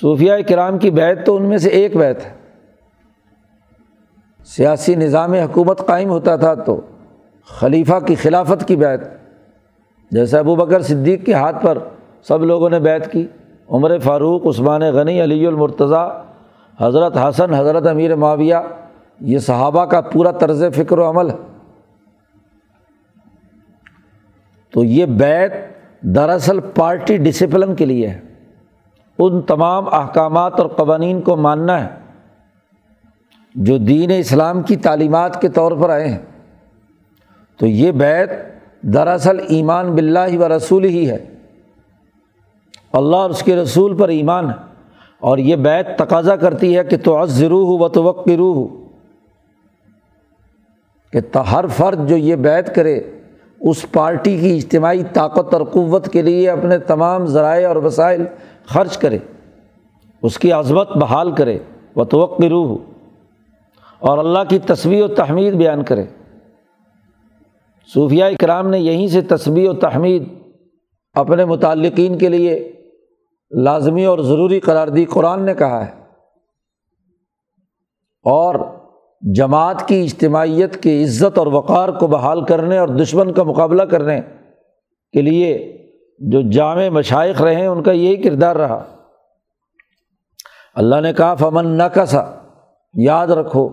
[0.00, 2.32] صوفیہ کرام کی بیت تو ان میں سے ایک بیت ہے۔
[4.46, 6.80] سیاسی نظام حکومت قائم ہوتا تھا تو
[7.46, 9.00] خلیفہ کی خلافت کی بیت
[10.10, 11.78] جیسے ابو بکر صدیق کے ہاتھ پر
[12.22, 13.26] سب لوگوں نے بیت کی۔
[13.68, 16.22] عمر فاروق، عثمان غنی، علی المرتضیٰ،
[16.80, 18.54] حضرت حسن، حضرت امیر معاویہ،
[19.20, 21.55] یہ صحابہ کا پورا طرز فکر و عمل ہے۔
[24.76, 25.52] تو یہ بیت
[26.02, 28.20] دراصل پارٹی ڈسپلن کے لیے ہے۔
[29.18, 31.88] ان تمام احکامات اور قوانین کو ماننا ہے۔
[33.54, 36.18] جو دین اسلام کی تعلیمات کے طور پر آئے ہیں۔
[37.56, 38.30] تو یہ بیت
[38.82, 41.34] دراصل ایمان بلّہ و رسول ہی ہے۔
[42.92, 44.74] اللہ اور اس کے رسول پر ایمان ہے۔
[45.20, 48.84] اور یہ بیت تقاضا کرتی ہے کہ تو عزرو ہو و توقرو ہو
[51.12, 53.00] کہ ہر فرد جو یہ بیت کرے
[53.66, 58.24] اس پارٹی کی اجتماعی طاقت اور قوت کے لیے اپنے تمام ذرائع اور وسائل
[58.66, 59.18] خرچ کرے،
[60.22, 61.58] اس کی عظمت بحال کرے
[61.96, 62.76] و توقع روح،
[64.02, 66.04] اور اللہ کی تصویر و تحمید بیان کرے۔
[67.88, 70.28] صوفیہ اکرام نے یہیں سے تصویر و تحمید
[71.16, 72.56] اپنے متعلقین کے لیے
[73.52, 75.90] لازمی اور ضروری قرار دی۔ قرآن نے کہا ہے،
[78.24, 78.54] اور
[79.34, 84.20] جماعت کی اجتماعیت کی عزت اور وقار کو بحال کرنے اور دشمن کا مقابلہ کرنے
[85.12, 85.76] کے لیے
[86.18, 88.84] جو جامع مشائق رہے ہیں، ان کا یہی کردار رہا۔
[90.74, 92.24] اللہ نے کہا، فمن نہ کسا
[92.94, 93.68] یاد رکھو،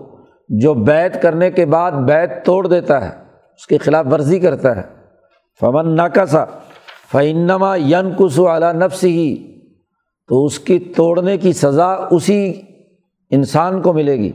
[0.48, 3.20] جو بیت کرنے کے بعد بیت توڑ دیتا ہے،
[3.56, 4.82] اس کی خلاف ورزی کرتا ہے۔
[5.60, 6.44] فمن نہ کسا
[7.12, 9.60] فنما ین کسو اعلیٰ نفس ہی
[10.28, 12.62] تو اس کی توڑنے کی سزا اسی
[13.30, 14.32] انسان کو ملے گی۔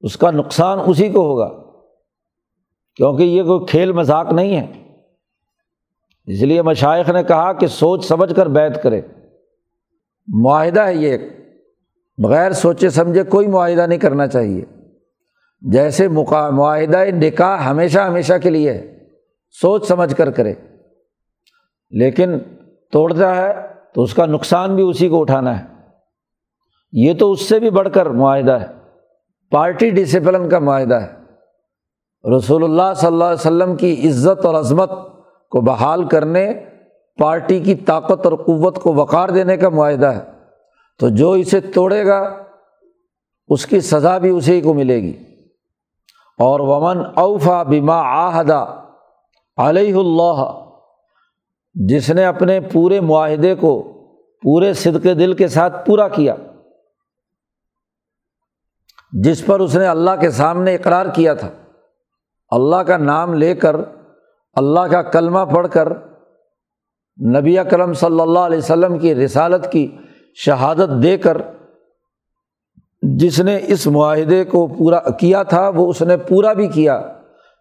[0.00, 1.48] اس کا نقصان اسی کو ہوگا،
[2.96, 4.94] کیونکہ یہ کوئی کھیل مذاق نہیں ہے۔
[6.26, 9.00] اس لیے مشائق نے کہا کہ سوچ سمجھ کر بیت کرے۔
[10.28, 11.18] معاہدہ ہے یہ،
[12.18, 14.64] بغیر سوچے سمجھے کوئی معاہدہ نہیں کرنا چاہیے۔
[15.60, 18.98] جیسے معاہدہ نکاح ہمیشہ ہمیشہ کے لیے ہے،
[19.50, 20.54] سوچ سمجھ کر کرے۔
[21.90, 22.38] لیکن
[22.92, 23.54] توڑتا ہے
[23.94, 25.64] تو اس کا نقصان بھی اسی کو اٹھانا ہے۔
[26.92, 28.79] یہ تو اس سے بھی بڑھ کر معاہدہ ہے۔
[29.50, 31.20] پارٹی ڈسپلن کا معاہدہ ہے۔
[32.36, 34.90] رسول اللہ صلی اللہ علیہ وسلم کی عزت اور عظمت
[35.50, 36.54] کو بحال کرنے،
[37.18, 40.20] پارٹی کی طاقت اور قوت کو وقار دینے کا معاہدہ ہے۔
[40.98, 42.36] تو جو اسے توڑے گا،
[43.48, 45.12] اس کی سزا بھی اسی کو ملے گی۔
[46.38, 48.64] اور ومن اوفا بیما آہدا
[49.56, 50.64] علیہ اللہ،
[51.74, 53.82] جس نے اپنے پورے معاہدے کو
[54.42, 56.34] پورے صدق دل کے ساتھ پورا کیا۔
[59.12, 61.48] جس پر اس نے اللہ کے سامنے اقرار کیا تھا۔
[62.50, 63.76] اللہ کا نام لے کر،
[64.52, 65.88] اللہ کا کلمہ پڑھ کر
[67.40, 69.96] نبی کرم صلی اللہ علیہ وسلم کی رسالت کی
[70.34, 71.36] شہادت دے کر
[73.02, 77.02] جس نے اس معاہدے کو پورا کیا تھا، وہ اس نے پورا بھی کیا۔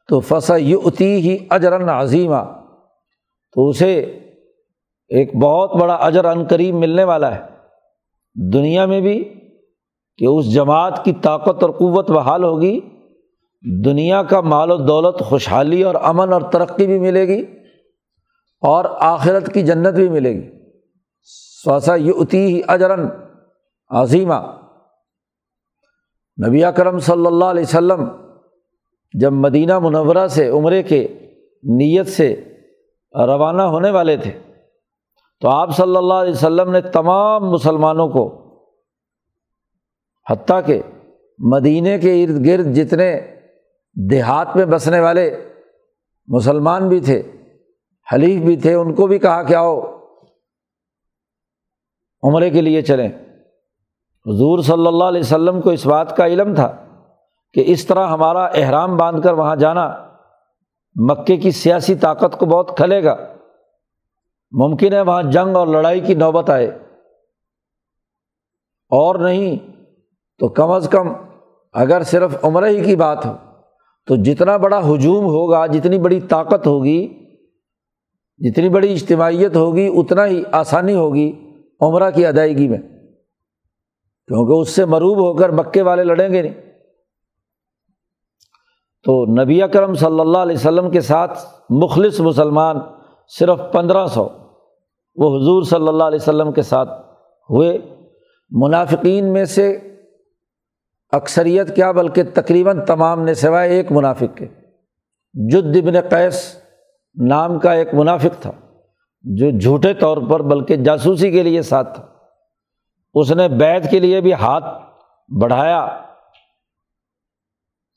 [0.07, 2.61] تو فص یوتی ہی اجرن عظیمہ
[3.53, 3.99] تو اسے
[5.07, 7.41] ایک بہت بڑا اجر ان قریب ملنے والا ہے۔
[8.53, 9.38] دنیا میں بھی
[10.19, 12.79] کہ اس جماعت کی طاقت اور قوت بحال ہوگی،
[13.85, 17.41] دنیا کا مال و دولت خوشحالی اور امن اور ترقی بھی ملے گی
[18.63, 20.49] اور آخرت کی جنت بھی ملے گی۔
[21.63, 23.05] سوسا یوتی ہی اجرن
[23.89, 24.39] عظیمہ
[26.37, 28.07] نبی کرم صلی اللہ علیہ وسلم
[29.13, 31.07] جب مدینہ منورہ سے عمرے کے
[31.63, 32.29] نیت سے
[33.13, 34.31] روانہ ہونے والے تھے،
[35.41, 38.27] تو آپ صلی اللہ علیہ وسلم نے تمام مسلمانوں کو
[40.29, 40.81] حتیٰ کہ
[41.39, 43.35] مدینہ کے ارد گرد جتنے
[43.93, 45.49] دیہات میں بسنے والے
[46.27, 47.23] مسلمان بھی تھے،
[48.13, 49.81] حلیف بھی تھے، ان کو بھی کہا کہ آؤ،
[52.23, 53.09] عمرے کے لیے چلیں۔
[54.25, 56.85] حضور صلی اللہ علیہ وسلم کو اس بات کا علم تھا
[57.53, 60.09] کہ اس طرح ہمارا احرام باندھ کر وہاں جانا
[60.95, 63.15] مکے کی سیاسی طاقت کو بہت کھلے گا۔
[64.51, 66.65] ممکن ہے وہاں جنگ اور لڑائی کی نوبت آئے۔
[68.89, 69.78] اور نہیں
[70.39, 71.07] تو کم از کم
[71.73, 73.31] اگر صرف عمرہ ہی کی بات ہو،
[74.07, 77.07] تو جتنا بڑا ہجوم ہوگا، جتنی بڑی طاقت ہوگی،
[78.37, 82.77] جتنی بڑی اجتماعیت ہوگی، اتنا ہی آسانی ہوگی عمرہ کی ادائیگی میں۔
[84.27, 86.53] کیونکہ اس سے مروب ہو کر مکے والے لڑیں گے نہیں۔
[89.03, 92.75] تو نبی اکرم صلی اللہ علیہ وسلم کے ساتھ مخلص مسلمان
[93.27, 94.27] صرف پندرہ سو،
[95.15, 96.89] وہ حضور صلی اللہ علیہ وسلم کے ساتھ
[97.49, 97.77] ہوئے۔
[98.51, 99.88] منافقین میں سے
[101.11, 104.47] اکثریت کیا بلکہ تقریباً تمام نے سوائے ایک منافق کے۔
[105.33, 106.55] جد ابن قیس
[107.27, 108.51] نام کا ایک منافق تھا،
[109.21, 112.05] جو جھوٹے طور پر بلکہ جاسوسی کے لیے ساتھ تھا۔
[113.13, 114.65] اس نے بیت کے لیے بھی ہاتھ
[115.41, 116.01] بڑھایا،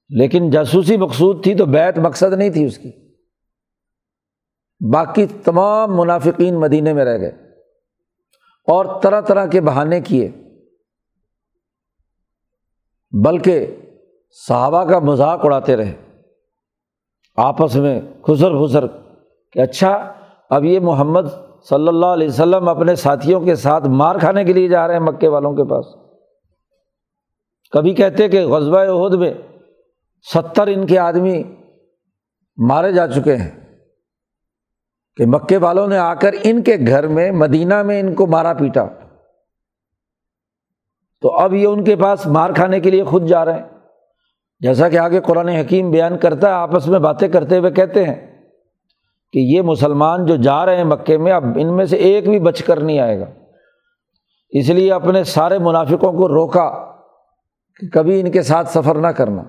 [0.09, 2.91] لیکن جاسوسی مقصود تھی تو بیت مقصد نہیں تھی اس کی۔
[4.93, 7.33] باقی تمام منافقین مدینے میں رہ گئے
[8.69, 10.31] اور طرح طرح کے بہانے کیے۔
[13.13, 13.77] بلکہ
[14.49, 15.93] صحابہ کا مذاق اڑاتے رہے۔
[17.37, 18.87] آپس میں خسر پھسر
[19.53, 20.13] کہ اچھا
[20.51, 21.23] اب یہ محمد
[21.69, 25.01] صلی اللہ علیہ وسلم اپنے ساتھیوں کے ساتھ مار کھانے کے لیے جا رہے ہیں
[25.01, 25.87] مکے والوں کے پاس۔
[27.71, 29.35] کبھی کہتے کہ غزبۂ عہد میں
[30.35, 31.43] ستر ان کے آدمی
[32.57, 33.51] مارے جا چکے ہیں
[35.17, 38.53] کہ مکے والوں نے آ کر ان کے گھر میں، مدینہ میں ان کو مارا
[38.53, 38.85] پیٹا۔
[41.23, 43.69] تو اب یہ ان کے پاس مار کھانے کے لیے خود جا رہے ہیں۔
[44.61, 48.43] جیسا کہ آگے قرآن حکیم بیان کرتا ہے، آپس میں باتیں کرتے ہوئے کہتے ہیں
[49.33, 52.41] کہ یہ مسلمان جو جا رہے ہیں مکے میں، اب ان میں سے ایک بھی
[52.41, 53.25] بچ کر نہیں آئے گا۔
[54.51, 56.97] اس لیے اپنے سارے منافقوں کو روکا
[57.81, 59.43] کہ کبھی ان کے ساتھ سفر نہ کرنا۔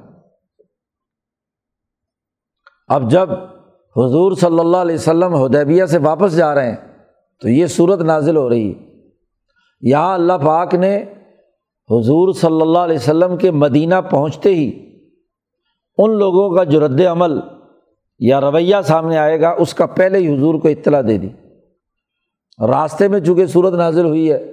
[2.88, 3.30] اب جب
[3.96, 6.78] حضور صلی اللہ علیہ وسلم ہدیبیہ سے واپس جا رہے ہیں،
[7.42, 9.02] تو یہ صورت نازل ہو رہی ہے۔
[9.82, 11.06] یہاں اللہ پاک نے
[11.90, 14.94] حضور صلی اللہ علیہ وسلم کے مدینہ پہنچتے ہی
[15.98, 17.40] ان لوگوں کا جو رد عمل
[18.20, 21.30] یا رویہ سامنے آئے گا، اس کا پہلے ہی حضور کو اطلاع دے دی۔
[22.68, 24.52] راستے میں چونکہ صورت نازل ہوئی ہے،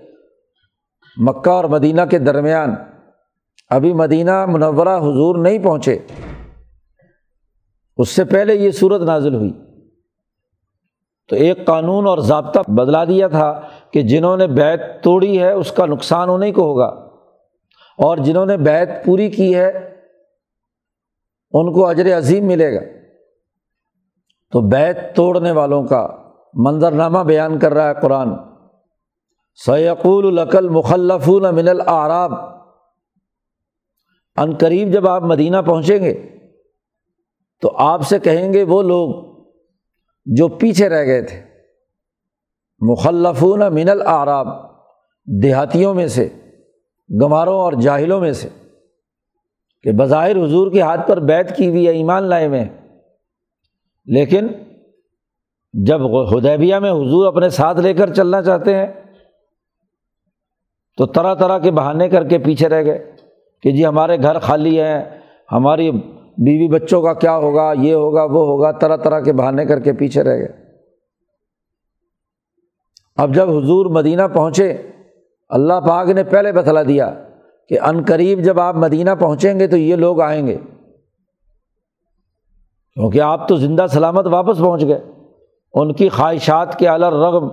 [1.17, 2.75] مکہ اور مدینہ کے درمیان
[3.71, 5.99] ابھی مدینہ منورہ حضور نہیں پہنچے،
[7.97, 9.53] اس سے پہلے یہ صورت نازل ہوئی۔
[11.29, 15.73] تو ایک قانون اور ضابطہ بدلا دیا تھا کہ جنہوں نے بیت توڑی ہے، اس
[15.73, 17.10] کا نقصان انہیں کو ہوگا۔
[18.01, 19.69] اور جنہوں نے بیت پوری کی ہے،
[21.53, 22.81] ان کو اجر عظیم ملے گا۔
[24.51, 26.09] تو بیت توڑنے والوں کا
[26.55, 28.29] منظرنامہ بیان کر رہا ہے قرآن۔
[29.67, 32.33] سیقول القل مخلف من العراب
[34.37, 36.39] ان قریب جب آپ مدینہ پہنچیں گے،
[37.61, 39.35] تو آپ سے کہیں گے وہ لوگ
[40.25, 41.43] جو پیچھے رہ گئے تھے۔
[42.81, 44.47] مخلفون من العراب
[45.43, 46.29] دیہاتیوں میں سے۔
[47.11, 48.49] گماروں اور جاہلوں میں سے
[49.83, 52.65] کہ بظاہر حضور کے ہاتھ پر بیت کی ہوئی ہے، ایمان لائے میں
[54.07, 54.47] لیکن
[55.75, 56.01] جب
[56.33, 58.87] ہدیبیہ میں حضور اپنے ساتھ لے کر چلنا چاہتے ہیں،
[60.99, 63.13] تو طرح طرح کے بہانے کر کے پیچھے رہ گئے
[63.63, 65.05] کہ جی ہمارے گھر خالی ہیں،
[65.53, 65.91] ہماری
[66.39, 69.93] بیوی بچوں کا کیا ہوگا، یہ ہوگا، وہ ہوگا، طرح طرح کے بہانے کر کے
[69.93, 70.49] پیچھے رہ گئے۔
[73.17, 74.83] اب جب حضور مدینہ پہنچے
[75.51, 77.15] اللہ پاک نے پہلے بتلا دیا
[77.69, 80.57] کہ ان قریب جب آپ مدینہ پہنچیں گے تو یہ لوگ آئیں گے۔
[82.95, 85.01] کیونکہ آپ تو زندہ سلامت واپس پہنچ گئے۔
[85.75, 87.49] ان کی خواہشات کے اعلی رغم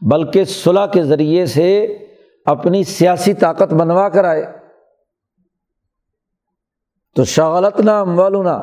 [0.00, 1.96] بلکہ صلاح کے ذریعے سے
[2.44, 4.46] اپنی سیاسی طاقت بنوا کر آئے۔
[7.16, 8.62] تو شغلت نہ امولنا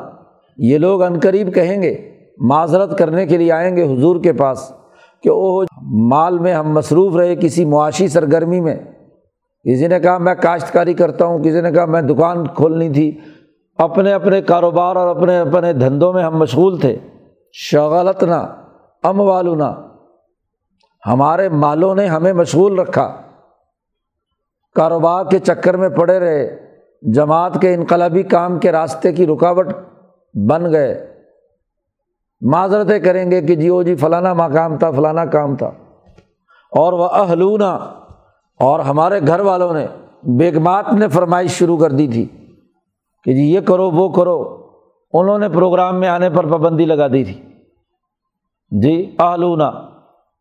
[0.56, 4.72] یہ لوگ عنقریب کہیں گے، معذرت کرنے کے لیے آئیں گے حضور کے پاس۔
[5.22, 5.62] کہ او
[6.08, 8.76] مال میں ہم مصروف رہے کسی معاشی سرگرمی میں۔
[9.72, 13.18] کسی نے کہا میں کاشتکاری کرتا ہوں، کسی نے کہا میں دکان کھولنی تھی۔
[13.78, 16.96] اپنے اپنے کاروبار اور اپنے اپنے دھندوں میں ہم مشغول تھے۔
[17.52, 18.54] شغلت نہ
[19.02, 19.74] ام والنا
[21.06, 23.16] ہمارے مالوں نے ہمیں مشغول رکھا۔
[24.74, 26.56] کاروبار کے چکر میں پڑے رہے۔
[27.02, 29.66] جماعت کے انقلابی کام کے راستے کی رکاوٹ
[30.34, 31.09] بن گئے۔
[32.40, 35.66] معذرتیں کریں گے کہ جی او جی فلانا مقام تھا، فلانا کام تھا۔
[36.70, 37.74] اور وہ اہلونا
[38.60, 39.86] اور ہمارے گھر والوں نے
[40.22, 42.24] بیگمات نے فرمائش شروع کر دی تھی
[43.24, 44.66] کہ جی یہ کرو، وہ کرو۔
[45.12, 47.42] انہوں نے پروگرام میں آنے پر پابندی لگا دی تھی۔
[48.82, 49.66] جی اہلونا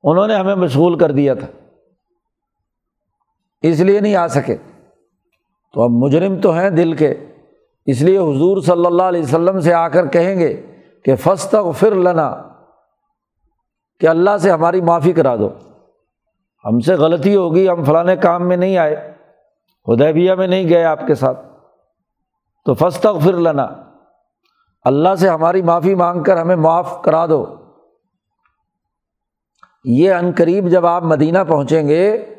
[0.03, 1.47] انہوں نے ہمیں مشغول کر دیا تھا۔
[3.61, 4.55] اس لیے نہیں آ سکے۔
[5.73, 7.13] تو اب مجرم تو ہیں دل کے۔
[7.85, 10.61] اس لیے حضور صلی اللہ علیہ وسلم سے آ کر کہیں گے
[11.05, 12.35] کہ فسط پھر لنا،
[13.99, 15.49] کہ اللہ سے ہماری معافی کرا دو۔
[16.65, 19.13] ہم سے غلطی ہوگی، ہم فلاں کام میں نہیں آئے،
[19.87, 21.39] ہدیبیہ میں نہیں گئے آپ کے ساتھ۔
[22.65, 23.67] تو فسط پھر لنا،
[24.83, 27.55] اللہ سے ہماری معافی مانگ کر ہمیں معاف کرا دو۔
[29.83, 32.35] یہ عن قریب جب آپ مدینہ پہنچیں گے،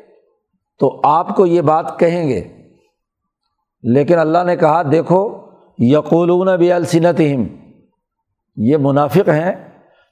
[0.79, 2.43] تو آپ کو یہ بات کہیں گے۔
[3.83, 5.37] لیکن اللہ نے کہا، دیکھو،
[5.77, 7.19] یقولون بھی السنت
[8.55, 9.51] یہ منافق ہیں،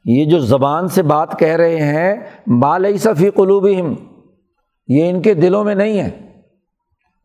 [0.05, 2.15] یہ جو زبان سے بات کہہ رہے ہیں
[2.59, 3.67] بال صفی قلوب
[4.87, 6.09] یہ ان کے دلوں میں نہیں ہے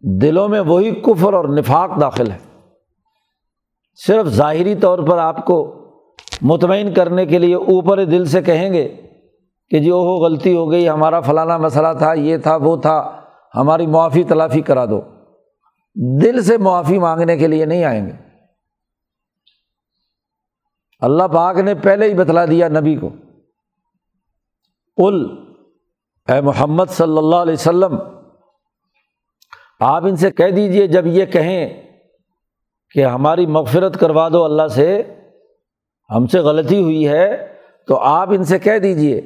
[0.01, 2.37] دلوں میں وہی کفر اور نفاق داخل ہے۔
[4.07, 5.75] صرف ظاہری طور پر آپ کو
[6.43, 8.97] مطمئن کرنے کے لیے اوپر دل سے کہیں گے
[9.71, 13.21] کہ جی وہ غلطی ہو گئی، ہمارا فلانا مسئلہ تھا، یہ تھا، وہ تھا،
[13.55, 15.01] ہماری معافی تلافی کرا دو۔
[16.23, 18.24] دل سے معافی مانگنے کے لیے نہیں آئیں گے۔
[21.05, 23.09] اللہ پاک نے پہلے ہی بتلا دیا نبی کو۔
[24.99, 25.25] کل
[26.29, 27.97] اے محمد صلی اللہ علیہ وسلم،
[29.81, 31.83] آپ ان سے کہہ دیجیے جب یہ کہیں
[32.95, 35.03] کہ ہماری مغفرت کروا دو اللہ سے،
[36.11, 37.27] ہم سے غلطی ہوئی ہے،
[37.89, 39.21] تو آپ ان سے کہہ دیجیے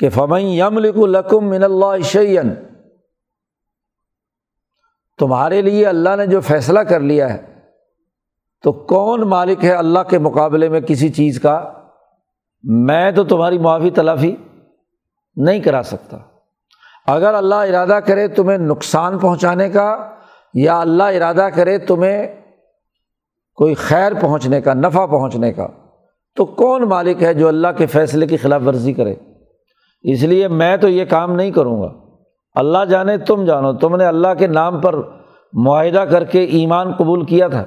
[0.00, 2.54] کہ فمئی یم لکم من اللہ شعین
[5.18, 7.57] تمہارے لیے اللہ نے جو فیصلہ کر لیا ہے
[8.62, 11.72] تو کون مالک ہے اللہ کے مقابلے میں کسی چیز کا؟
[12.62, 14.36] میں تو تمہاری معافی تلافی
[15.36, 16.16] نہیں کرا سکتا۔
[17.06, 20.10] اگر اللہ ارادہ کرے تمہیں نقصان پہنچانے کا
[20.54, 22.34] یا اللہ ارادہ کرے تمہیں
[23.54, 25.66] کوئی خیر پہنچنے کا، نفع پہنچنے کا،
[26.36, 29.14] تو کون مالک ہے جو اللہ کے فیصلے کی خلاف ورزی کرے؟
[30.02, 31.88] اس لیے میں تو یہ کام نہیں کروں گا۔
[32.54, 34.94] اللہ جانے تم جانو، تم نے اللہ کے نام پر
[35.52, 37.64] معاہدہ کر کے ایمان قبول کیا تھا۔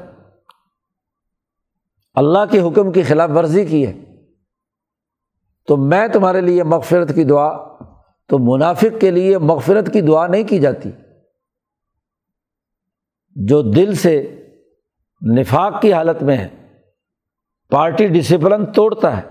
[2.13, 4.02] اللہ کے حکم کی خلاف ورزی کی ہے۔
[5.67, 7.58] تو میں تمہارے لیے مغفرت کی دعا،
[8.28, 10.91] تو منافق کے لیے مغفرت کی دعا نہیں کی جاتی۔
[13.36, 14.43] جو دل سے
[15.36, 16.47] نفاق کی حالت میں ہے،
[17.69, 19.30] پارٹی ڈسپلن توڑتا ہے،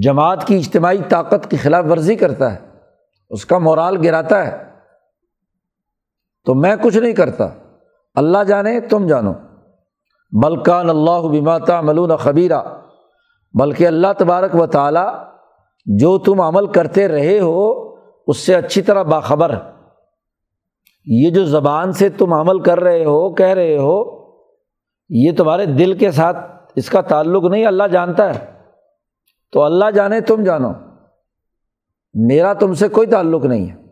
[0.00, 2.58] جماعت کی اجتماعی طاقت کی خلاف ورزی کرتا ہے،
[3.30, 4.64] اس کا مورال گراتا ہے۔
[6.44, 7.48] تو میں کچھ نہیں کرتا۔
[8.14, 9.32] اللہ جانے، تم جانو۔
[10.32, 12.62] بلکان اللہ بماتا ملون خبیرہ
[13.54, 15.14] بلکہ اللہ تبارک و تعالیٰ
[15.86, 17.94] جو تم عمل کرتے رہے ہو،
[18.26, 19.72] اس سے اچھی طرح باخبر۔ ہے
[21.06, 24.26] یہ جو زبان سے تم عمل کر رہے ہو، کہہ رہے ہو،
[25.08, 26.36] یہ تمہارے دل کے ساتھ
[26.76, 28.52] اس کا تعلق نہیں، اللہ جانتا ہے۔
[29.52, 30.72] تو اللہ جانے تم جانو،
[32.14, 33.86] میرا تم سے کوئی تعلق نہیں ہے۔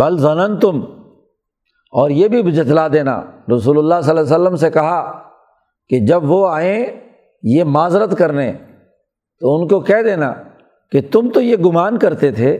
[0.00, 1.01] بل زنن تم
[1.92, 3.22] اور یہ بھی جتلا دینا۔
[3.56, 5.22] رسول اللہ صلی اللہ علیہ وسلم سے کہا
[5.88, 6.86] کہ جب وہ آئیں
[7.42, 8.52] یہ معذرت کرنے،
[9.40, 10.32] تو ان کو کہہ دینا
[10.92, 12.58] کہ تم تو یہ گمان کرتے تھے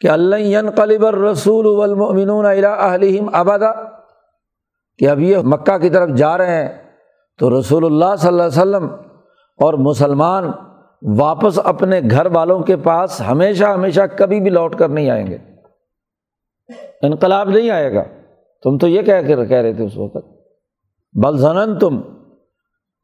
[0.00, 3.72] کہ اللہ قلب رسول اہلیم آبادہ
[4.98, 6.90] کہ اب یہ مکہ کی طرف جا رہے ہیں۔
[7.38, 8.88] تو رسول اللہ صلی اللہ علیہ وسلم
[9.58, 10.44] اور مسلمان
[11.18, 15.38] واپس اپنے گھر والوں کے پاس ہمیشہ ہمیشہ کبھی بھی لوٹ کر نہیں آئیں گے۔
[17.02, 18.02] انقلاب نہیں آئے گا۔
[18.62, 20.26] تم تو یہ کہہ کر کہہ رہے تھے اس وقت۔
[21.12, 22.00] بل زنن تم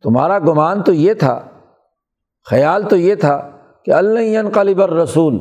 [0.03, 1.45] تمہارا گمان تو یہ تھا،
[2.51, 3.51] خیال تو یہ تھا
[3.85, 5.39] کہ اللہ قالب رسول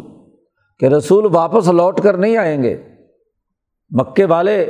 [0.80, 2.88] کہ رسول واپس لوٹ کر نہیں آئیں گے۔
[3.90, 4.62] مکے والے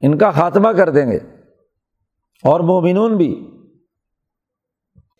[0.00, 1.18] ان کا خاتمہ کر دیں گے۔
[2.42, 3.50] اور مومنون بھی۔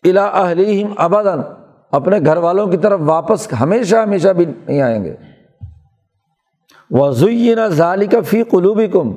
[0.03, 1.39] الا اہلیم ابدن
[1.91, 5.15] اپنے گھر والوں کی طرف واپس ہمیشہ ہمیشہ بھی نہیں آئیں گے۔
[6.91, 9.13] وضوئی ظالی کا فی قلوبی کم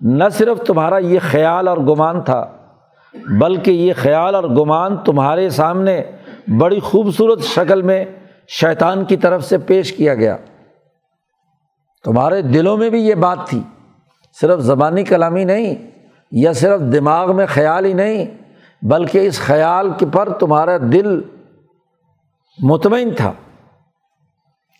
[0.00, 2.44] نہ صرف تمہارا یہ خیال اور گمان تھا،
[3.40, 6.02] بلکہ یہ خیال اور گمان تمہارے سامنے
[6.58, 8.04] بڑی خوبصورت شکل میں
[8.48, 10.36] شیطان کی طرف سے پیش کیا گیا۔
[12.04, 13.60] تمہارے دلوں میں بھی یہ بات تھی،
[14.40, 15.74] صرف زبانی کلامی نہیں،
[16.32, 18.26] یا صرف دماغ میں خیال ہی نہیں،
[18.82, 21.20] بلکہ اس خیال کے پر تمہارا دل
[22.58, 23.32] مطمئن تھا۔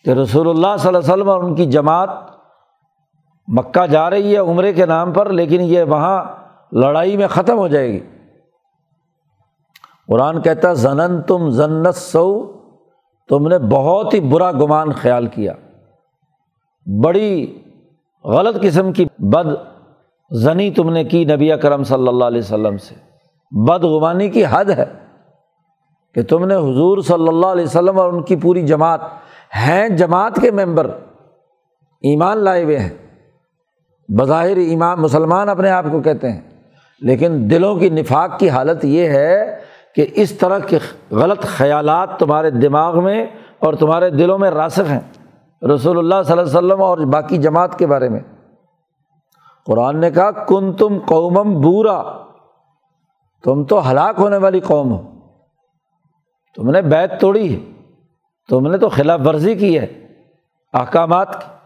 [0.07, 2.11] کہ رسول اللہ صلی اللہ علیہ وسلم اور ان کی جماعت
[3.48, 6.24] مکہ جا رہی ہے عمرے کے نام پر، لیکن یہ وہاں
[6.72, 8.00] لڑائی میں ختم ہو جائے گی۔
[10.09, 12.52] قرآن کہتا زنن تم ضنت سو،
[13.28, 15.52] تم نے بہت ہی برا گمان خیال کیا۔
[17.04, 17.59] بڑی
[18.24, 19.46] غلط قسم کی بد
[20.30, 22.94] زنی تم نے کی نبی کرم صلی اللہ علیہ وسلم سے۔
[23.50, 24.84] بدغمانی کی حد ہے
[26.14, 29.00] کہ تم نے حضور صلی اللہ علیہ وسلم اور ان کی پوری جماعت
[29.55, 30.86] ہیں جماعت کے ممبر،
[32.03, 32.88] ایمان لائے ہوئے ہیں۔
[34.09, 36.40] بظاہر ایمان، مسلمان اپنے آپ کو کہتے ہیں،
[37.01, 39.59] لیکن دلوں کی نفاق کی حالت یہ ہے
[39.94, 40.78] کہ اس طرح کے
[41.11, 43.26] غلط خیالات تمہارے دماغ میں
[43.59, 45.01] اور تمہارے دلوں میں راسخ ہیں۔
[45.74, 48.20] رسول اللہ صلی اللہ علیہ وسلم اور باقی جماعت کے بارے میں۔
[49.66, 52.03] قرآن نے کہا کن تم قومم بورا،
[53.44, 55.03] تم تو ہلاک ہونے والی قوم ہو۔
[56.55, 57.75] تم نے بیت توڑی ہے۔
[58.49, 59.86] تم نے تو خلاف ورزی کی ہے،
[60.72, 61.57] احکامات کی۔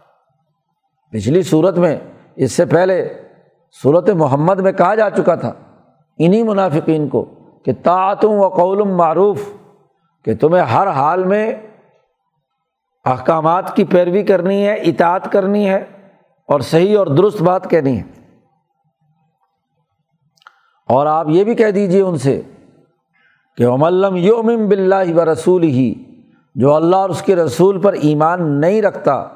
[1.09, 1.97] پچھلی صورت میں،
[2.35, 3.21] اس سے پہلے
[3.83, 5.53] صورت محمد میں کہا جا چکا تھا
[6.17, 7.25] انہیں منافقین کو
[7.65, 9.49] کہ تعتم و قولم معروف،
[10.25, 11.55] کہ تمہیں ہر حال میں
[13.05, 15.85] احکامات کی پیروی کرنی ہے، اطاعت کرنی ہے
[16.47, 18.03] اور صحیح اور درست بات کہنی ہے۔
[20.87, 22.41] اور آپ یہ بھی کہہ دیجیے ان سے
[23.57, 26.03] کہ عملم یومم بلّہ و رسول ہی
[26.55, 29.27] جو اللہ اور اس کے رسول پر ایمان نہیں رکھتا،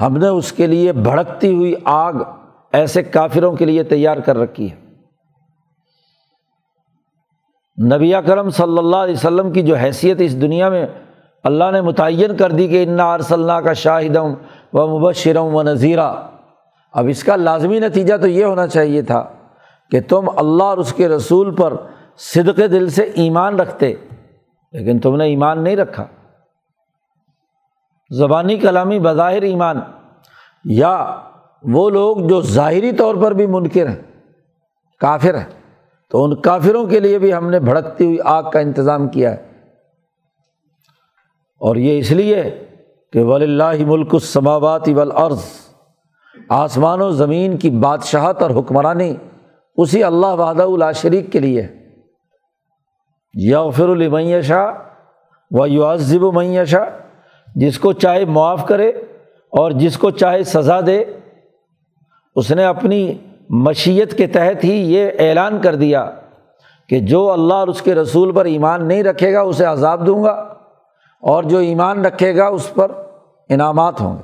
[0.00, 2.14] ہم نے اس کے لیے بھڑکتی ہوئی آگ
[2.72, 4.76] ایسے کافروں کے لیے تیار کر رکھی ہے۔
[7.78, 10.86] نبی کرم صلی اللہ علیہ وسلم کی جو حیثیت اس دنیا میں
[11.44, 14.34] اللہ نے متعین کر دی کہ انا ارسلّہ کا شاہدم
[14.72, 16.12] و مبشرم و نذیرہ
[16.94, 19.24] اب اس کا لازمی نتیجہ تو یہ ہونا چاہیے تھا
[19.90, 21.74] کہ تم اللہ اور اس کے رسول پر
[22.16, 23.94] صدق دل سے ایمان رکھتے،
[24.72, 26.06] لیکن تم نے ایمان نہیں رکھا۔
[28.10, 29.80] زبانی کلامی بظاہر ایمان،
[30.64, 30.94] یا
[31.62, 33.96] وہ لوگ جو ظاہری طور پر بھی منکر ہیں،
[35.00, 35.44] کافر ہیں،
[36.10, 39.46] تو ان کافروں کے لیے بھی ہم نے بھڑکتی ہوئی آگ کا انتظام کیا ہے۔
[41.60, 42.42] اور یہ اس لیے
[43.12, 45.42] کہ ولی اللہ ملک السماوات والارض،
[46.48, 49.14] آسمان و زمین کی بادشاہت اور حکمرانی
[49.76, 51.66] اسی اللہ وحدہ اللہ شریک کے لیے
[53.34, 54.64] یغفر المعیشہ
[55.50, 56.84] و یعذب و معیشہ
[57.60, 58.88] جس کو چاہے معاف کرے
[59.52, 61.04] اور جس کو چاہے سزا دے،
[62.36, 63.18] اس نے اپنی
[63.50, 66.10] مشیت کے تحت ہی یہ اعلان کر دیا
[66.88, 70.24] کہ جو اللہ اور اس کے رسول پر ایمان نہیں رکھے گا، اسے عذاب دوں
[70.24, 70.30] گا
[71.22, 72.90] اور جو ایمان رکھے گا، اس پر
[73.48, 74.22] انعامات ہوں گے۔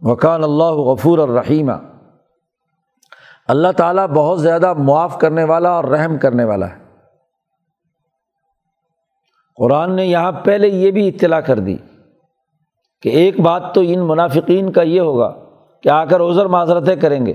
[0.00, 1.72] وکان اللہ غفور الرحیمہ
[3.48, 6.81] اللہ تعالیٰ بہت زیادہ معاف کرنے والا اور رحم کرنے والا ہے۔
[9.62, 11.76] قرآن نے یہاں پہلے یہ بھی اطلاع کر دی
[13.02, 15.34] کہ ایک بات تو ان منافقین کا یہ ہوگا
[15.82, 17.32] کہ آ کر عذر معذرتیں کریں گے،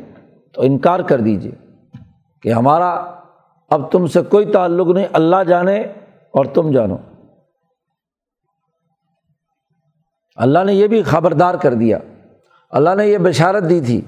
[0.54, 1.52] تو انکار کر دیجیے
[2.42, 2.90] کہ ہمارا
[3.70, 5.82] اب تم سے کوئی تعلق نہیں، اللہ جانے
[6.34, 6.98] اور تم جانو۔
[10.36, 12.00] اللہ نے یہ بھی خبردار کر دیا۔
[12.70, 14.02] اللہ نے یہ بشارت دی تھی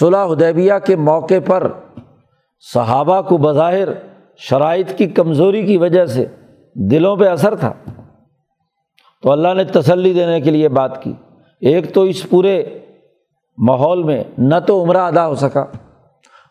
[0.00, 1.72] صلاح حدیبیہ کے موقع پر
[2.74, 3.88] صحابہ کو بظاہر
[4.36, 6.26] شرائط کی کمزوری کی وجہ سے
[6.78, 7.72] دلوں پہ اثر تھا۔
[9.22, 11.12] تو اللہ نے تسلی دینے کے لیے بات کی۔
[11.60, 12.78] ایک تو اس پورے
[13.58, 15.60] ماحول میں نہ تو عمرہ ادا ہو سکا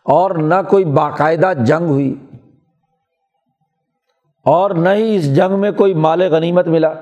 [0.04, 2.14] اور نہ کوئی باقاعدہ جنگ ہوئی
[4.44, 6.94] اور نہ ہی اس جنگ میں کوئی مال غنیمت ملا۔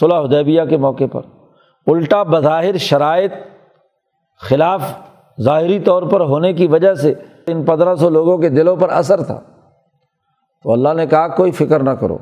[0.00, 1.20] صلاح حدیبیہ کے موقع پر۔
[1.86, 3.32] الٹا بظاہر شرائط
[4.38, 4.92] خلاف
[5.40, 7.14] ظاہری طور پر ہونے کی وجہ سے
[7.46, 9.40] ان پندرہ سو لوگوں کے دلوں پر اثر تھا۔
[10.64, 12.18] تو اللہ نے کہا کوئی فکر نہ کرو۔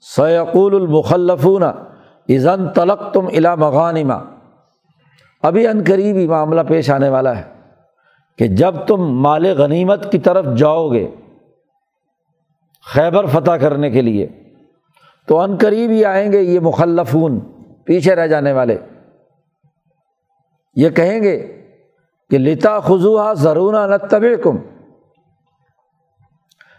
[0.00, 1.62] سیقول المخلفون
[2.28, 4.18] ایزن تلق تم الا مغانما
[5.42, 7.42] ابھی ان قریب ہی معاملہ پیش آنے والا ہے
[8.38, 11.06] کہ جب تم مال غنیمت کی طرف جاؤ گے
[12.94, 14.26] خیبر فتح کرنے کے لیے،
[15.26, 17.40] تو ان قریب ہی آئیں گے یہ مخلفون،
[17.84, 18.78] پیچھے رہ جانے والے۔
[20.74, 21.62] یہ کہیں گے
[22.30, 24.56] کہ لتا خزوہ ضرور نتب کم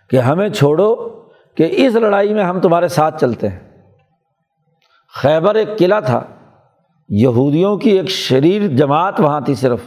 [0.09, 0.95] کہ ہمیں چھوڑو
[1.55, 3.59] کہ اس لڑائی میں ہم تمہارے ساتھ چلتے ہیں۔
[5.21, 6.23] خیبر ایک قلعہ تھا۔
[7.09, 9.79] یہودیوں کی ایک شریر جماعت وہاں تھی صرف۔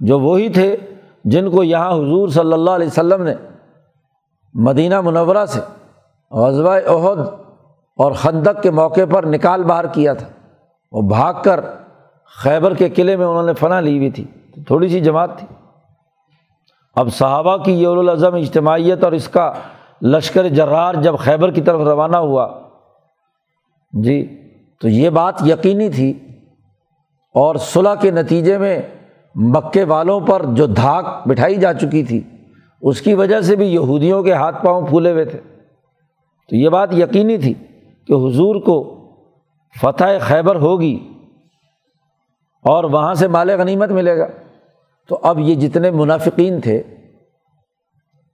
[0.00, 0.76] جو وہی تھے
[1.24, 3.34] جن کو یہاں حضور صلی اللہ علیہ وسلم نے
[4.54, 5.60] مدینہ منورہ سے
[6.30, 7.18] غزوہ عہد
[7.96, 10.28] اور خندق کے موقع پر نکال باہر کیا تھا۔
[10.92, 11.60] وہ بھاگ کر
[12.42, 14.24] خیبر کے قلعے میں انہوں نے فنا لی ہوئی تھی۔
[14.66, 15.46] تھوڑی سی جماعت تھی۔
[16.98, 19.52] اب صحابہ کی یہ العظم اجتماعیت اور اس کا
[20.02, 22.60] لشکر جرار جب خیبر کی طرف روانہ ہوا۔
[23.92, 24.42] جی
[24.80, 26.12] تو یہ بات یقینی تھی۔
[27.34, 28.82] اور صلاح کے نتیجے میں
[29.34, 32.22] مکے والوں پر جو دھاک بٹھائی جا چکی تھی،
[32.82, 35.40] اس کی وجہ سے بھی یہودیوں کے ہاتھ پاؤں پھولے ہوئے تھے۔
[36.48, 37.54] تو یہ بات یقینی تھی
[38.06, 38.94] کہ حضور کو
[39.80, 41.08] فتح خیبر ہوگی
[42.64, 44.26] اور وہاں سے مال غنیمت ملے گا۔
[45.08, 46.82] تو اب یہ جتنے منافقین تھے،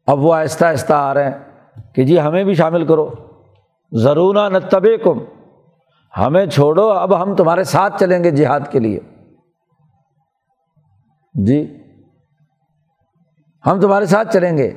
[0.06, 1.38] اب وہ آہستہ آہستہ آ رہے ہیں
[1.94, 3.10] کہ جی ہمیں بھی شامل کرو۔
[3.92, 5.18] ضرور نہ طب کم
[6.18, 9.00] ہمیں چھوڑو، اب ہم تمہارے ساتھ چلیں گے جہاد کے لیے۔
[11.34, 11.78] جی
[13.66, 14.74] ہم تمہارے ساتھ چلیں گے۔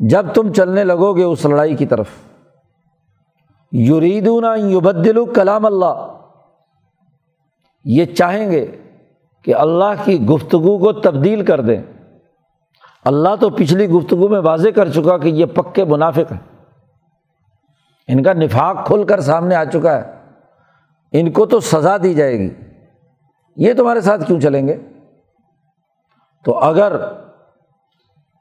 [0.00, 2.08] جب تم چلنے لگو گے اس لڑائی کی طرف۔
[3.72, 6.18] یریدون یبدل کلام اللہ۔
[7.84, 8.79] یہ چاہیں گے
[9.42, 11.82] کہ اللہ کی گفتگو کو تبدیل کر دیں۔
[13.04, 16.38] اللہ تو پچھلی گفتگو میں واضح کر چکا کہ یہ پکے منافق ہیں۔
[18.08, 20.02] ان کا نفاق کھل کر سامنے آ چکا ہے۔
[21.12, 22.50] ان کو تو سزا دی جائے گی۔
[23.56, 24.76] یہ تمہارے ساتھ کیوں چلیں گے؟
[26.44, 26.92] تو اگر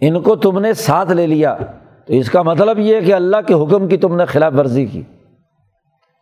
[0.02, 1.56] ان کو تم نے ساتھ لے لیا،
[2.06, 4.86] تو اس کا مطلب یہ ہے کہ اللہ کے حکم کی تم نے خلاف ورزی
[4.86, 5.02] کی۔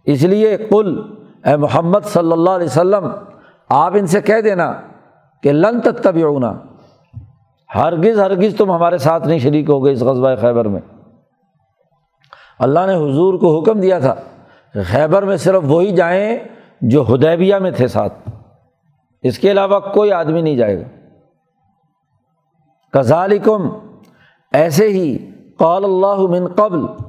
[0.05, 1.15] اس لیے کل
[1.45, 3.09] اے محمد صلی اللہ علیہ وسلم
[3.69, 4.73] آپ ان سے کہہ دینا
[5.43, 6.15] کہ لن تک تب
[7.75, 10.81] ہرگز ہرگز تم ہمارے ساتھ نہیں شریک ہو گئے اس غذبۂ خیبر میں۔
[12.59, 14.15] اللہ نے حضور کو حکم دیا تھا
[14.73, 16.37] کہ خیبر میں صرف وہی جائیں
[16.81, 18.13] جو ہدیبیہ میں تھے ساتھ۔
[19.23, 20.87] اس کے علاوہ کوئی آدمی نہیں جائے گا۔
[22.91, 23.69] کزالکم
[24.53, 27.03] ایسے ہی قال اللہ من قبل،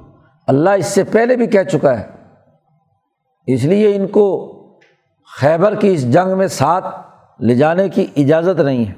[0.47, 2.07] اللہ اس سے پہلے بھی کہہ چکا ہے۔
[3.47, 4.55] اس لیے ان کو
[5.41, 6.87] خیبر کی اس جنگ میں ساتھ
[7.41, 8.93] لے جانے کی اجازت نہیں ہے۔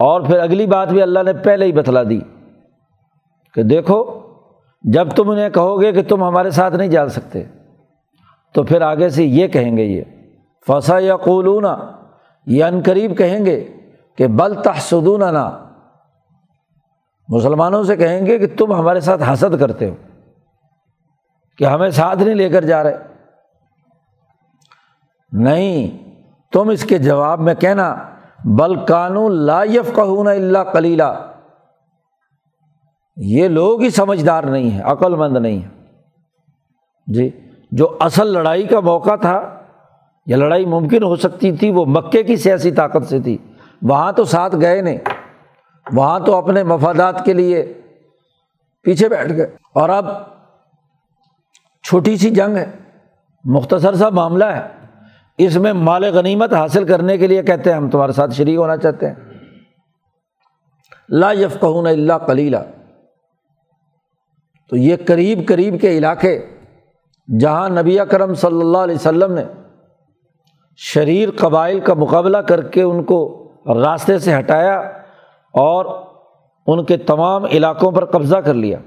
[0.00, 2.20] اور پھر اگلی بات بھی اللہ نے پہلے ہی بتلا دی
[3.54, 4.20] کہ دیکھو،
[4.84, 7.44] جب تم انہیں کہو گے کہ تم ہمارے ساتھ نہیں جا سکتے،
[8.54, 10.02] تو پھر آگے سے یہ کہیں گے یہ،
[10.66, 11.64] فسا یا قولون
[12.46, 13.68] یہ ان قریب کہیں گے
[14.18, 15.64] کہ بل تحسدون نا
[17.28, 19.94] مسلمانوں سے کہیں گے کہ تم ہمارے ساتھ حسد کرتے ہو،
[21.58, 23.11] کہ ہمیں ساتھ نہیں لے کر جا رہے۔
[25.32, 26.12] نہیں،
[26.52, 27.96] تم اس کے جواب میں کہنا،
[28.44, 31.32] بل قانون لا یف اللہ کلیلہ
[33.16, 35.68] یہ لوگ ہی سمجھدار نہیں ہیں، عقل مند نہیں ہیں۔
[37.06, 37.30] جی
[37.70, 39.60] جو اصل لڑائی کا موقع تھا
[40.26, 43.38] یہ لڑائی ممکن ہو سکتی تھی، وہ مکے کی سیاسی طاقت سے تھی۔
[43.82, 44.98] وہاں تو ساتھ گئے نہیں،
[45.92, 47.74] وہاں تو اپنے مفادات کے لیے
[48.82, 50.06] پیچھے بیٹھ گئے۔ اور اب
[51.82, 52.70] چھوٹی سی جنگ ہے،
[53.44, 54.81] مختصر سا معاملہ ہے۔
[55.46, 58.76] اس میں مال غنیمت حاصل کرنے کے لیے کہتے ہیں، ہم تمہارے ساتھ شریک ہونا
[58.76, 59.14] چاہتے ہیں۔
[61.08, 62.56] لا یف کہ اللہ کلیلہ
[64.70, 66.46] تو یہ قریب قریب کے علاقے
[67.40, 69.44] جہاں نبی کرم صلی اللہ علیہ وسلم نے
[70.76, 74.78] شریر قبائل کا مقابلہ کر کے ان کو راستے سے ہٹایا
[75.52, 76.06] اور
[76.66, 78.78] ان کے تمام علاقوں پر قبضہ کر لیا۔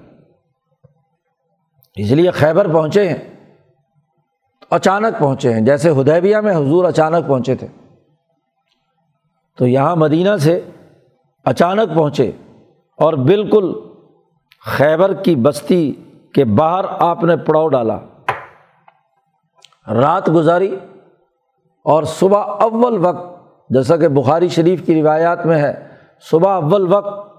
[1.95, 3.34] اس لیے خیبر پہنچے ہیں۔
[4.69, 7.67] اچانک پہنچے ہیں۔ جیسے ہدیبیہ میں حضور اچانک پہنچے تھے۔
[9.57, 10.69] تو یہاں مدینہ سے
[11.43, 12.31] اچانک پہنچے
[12.97, 13.73] اور بالکل
[14.65, 15.93] خیبر کی بستی
[16.33, 17.99] کے باہر آپ نے پڑاؤ ڈالا۔
[19.87, 20.75] رات گزاری
[21.83, 23.39] اور صبح اول وقت،
[23.69, 25.87] جیسا کہ بخاری شریف کی روایات میں ہے،
[26.31, 27.35] صبح اول وقت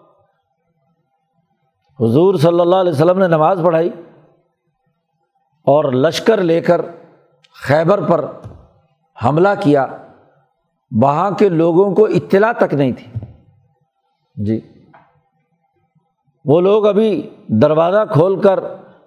[2.01, 3.91] حضور صلی اللہ علیہ وسلم نے نماز پڑھائی
[5.65, 6.81] اور لشکر لے کر
[7.63, 8.25] خیبر پر
[9.25, 9.87] حملہ کیا،
[11.03, 13.21] وہاں کے لوگوں کو اطلاع تک نہیں تھی۔
[14.35, 14.61] جی۔
[16.45, 18.61] وہ لوگ ابھی دروازہ کھول کر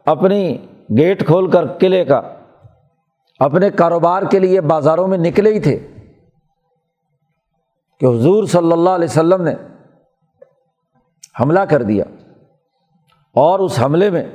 [0.05, 0.57] اپنی
[0.97, 2.21] گیٹ کھول کر قلعے کا،
[3.39, 5.87] اپنے کاروبار کے لیے بازاروں میں نکلے ہی تھے۔
[7.99, 9.53] کہ حضور صلی اللہ علیہ وسلم نے
[11.39, 12.03] حملہ کر دیا۔
[13.33, 14.25] اور اس حملے میں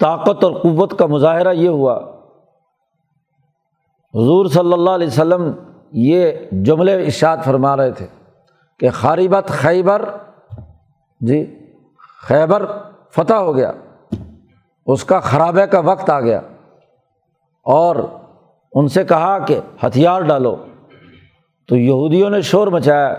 [0.00, 2.13] طاقت اور قوت کا مظاہرہ یہ ہوا
[4.14, 5.50] حضور صلی اللہ علیہ وسلم
[5.92, 6.32] یہ
[6.64, 8.06] جملے اشاعت فرما رہے تھے
[8.80, 10.04] کہ خاربت خیبر
[11.20, 11.44] جی
[12.22, 12.64] خیبر
[13.16, 13.72] فتح ہو گیا،
[14.86, 16.40] اس کا خرابے کا وقت آ گیا
[17.66, 17.96] اور
[18.72, 20.54] ان سے کہا کہ ہتھیار ڈالو۔
[21.68, 23.14] تو یہودیوں نے شور مچایا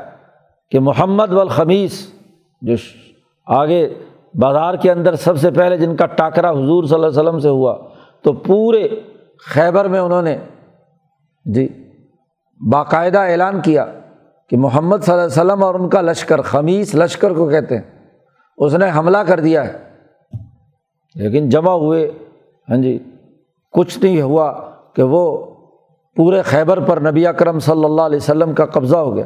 [0.72, 2.06] کہ محمد والخمیس،
[2.62, 2.76] جو
[3.48, 3.88] آگے
[4.40, 7.50] بازار کے اندر سب سے پہلے جن کا ٹاکرا حضور صلی اللہ علیہ وسلم سے
[7.50, 7.78] ہوا،
[8.24, 8.88] تو پورے
[9.46, 10.38] خیبر میں انہوں نے
[11.46, 11.68] جی
[12.72, 13.86] باقاعدہ اعلان کیا
[14.50, 17.84] کہ محمد صلی اللہ علیہ وسلم اور ان کا لشکر، خمیس لشکر کو کہتے ہیں،
[18.58, 19.74] اس نے حملہ کر دیا ہے۔
[21.16, 22.12] لیکن جمع ہوئے
[22.70, 22.98] ہاں جی
[23.72, 24.52] کچھ نہیں ہوا
[24.96, 25.24] کہ وہ
[26.16, 29.26] پورے خیبر پر نبی اکرم صلی اللہ علیہ وسلم کا قبضہ ہو گیا۔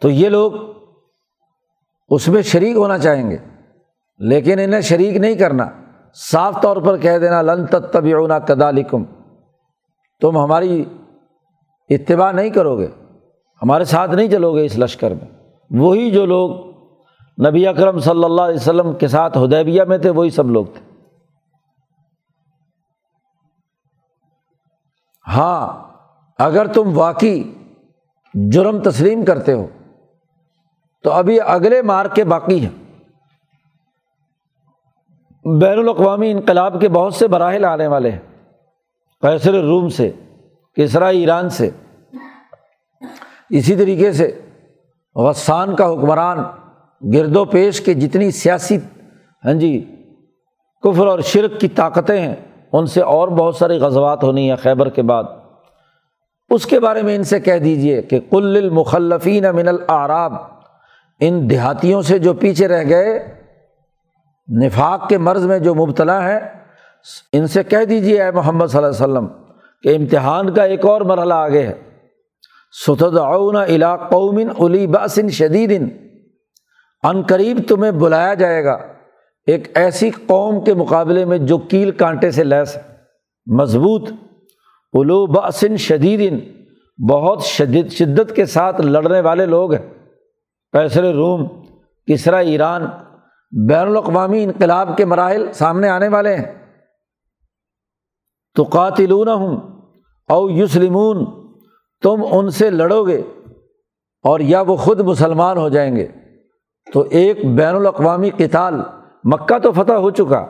[0.00, 0.52] تو یہ لوگ
[2.10, 3.36] اس میں شریک ہونا چاہیں گے،
[4.18, 5.66] لیکن انہیں شریک نہیں کرنا۔
[6.30, 9.04] صاف طور پر کہہ دینا، لن تبیعنا کدالکم
[10.20, 10.84] تم ہماری
[11.90, 12.88] اتباع نہیں کرو گے،
[13.62, 16.50] ہمارے ساتھ نہیں چلو گے اس لشکر میں۔ وہی جو لوگ
[17.46, 20.80] نبی اکرم صلی اللہ علیہ وسلم کے ساتھ ہدیبیہ میں تھے، وہی سب لوگ تھے۔
[25.28, 25.82] ہاں
[26.38, 27.42] اگر تم واقعی
[28.34, 29.66] جرم تسلیم کرتے ہو،
[31.02, 32.84] تو ابھی اگلے مار کے باقی ہیں۔
[35.60, 38.33] بین الاقوامی انقلاب کے بہت سے مراحل آنے والے ہیں۔
[39.24, 40.10] کیسر روم سے
[40.76, 41.68] کسرا ایران سے۔
[43.50, 44.30] اسی طریقے سے
[45.16, 46.38] غسان کا حکمران،
[47.02, 48.76] گرد و پیش کے جتنی سیاسی
[49.44, 49.70] ہاں جی
[50.82, 52.34] کفر اور شرک کی طاقتیں ہیں،
[52.72, 55.24] ان سے اور بہت ساری غزوات ہونی ہیں خیبر کے بعد۔
[56.50, 60.32] اس کے بارے میں ان سے کہہ دیجیے کہ کل المخلفین من العراب
[61.20, 63.18] ان دیہاتیوں سے جو پیچھے رہ گئے،
[64.48, 66.40] نفاق کے مرض میں جو مبتلا ہیں
[67.32, 69.26] ان سے کہہ دیجیے اے محمد صلی اللہ علیہ وسلم
[69.82, 71.80] کہ امتحان کا ایک اور مرحلہ آگے ہے۔
[72.86, 75.98] ستد الا قومن علی باسن شدید۔
[77.02, 78.78] ان قریب تمہیں بلایا جائے گا۔
[79.46, 82.76] ایک ایسی قوم کے مقابلے میں جو کیل کانٹے سے لیس
[83.46, 84.10] مضبوط۔
[84.92, 86.54] الو باسن شدید۔
[87.10, 89.94] بہت شدید شدت کے ساتھ لڑنے والے لوگ ہیں۔
[90.72, 91.48] پیسر روم،
[92.06, 92.86] کسرا، ایران،
[93.68, 96.63] بین الاقوامی انقلاب کے مراحل سامنے آنے والے ہیں۔
[98.54, 99.56] تو قاتلون ہوں
[100.28, 101.24] او یوسلمون
[102.02, 103.22] تم ان سے لڑو گے
[104.22, 106.08] اور یا وہ خود مسلمان ہو جائیں گے۔
[106.92, 108.74] تو ایک بین الاقوامی کتال
[109.24, 110.46] مکہ تو فتح ہو چکا۔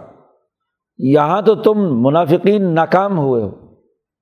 [0.99, 3.51] یہاں تو تم منافقین ناکام ہوئے ہو۔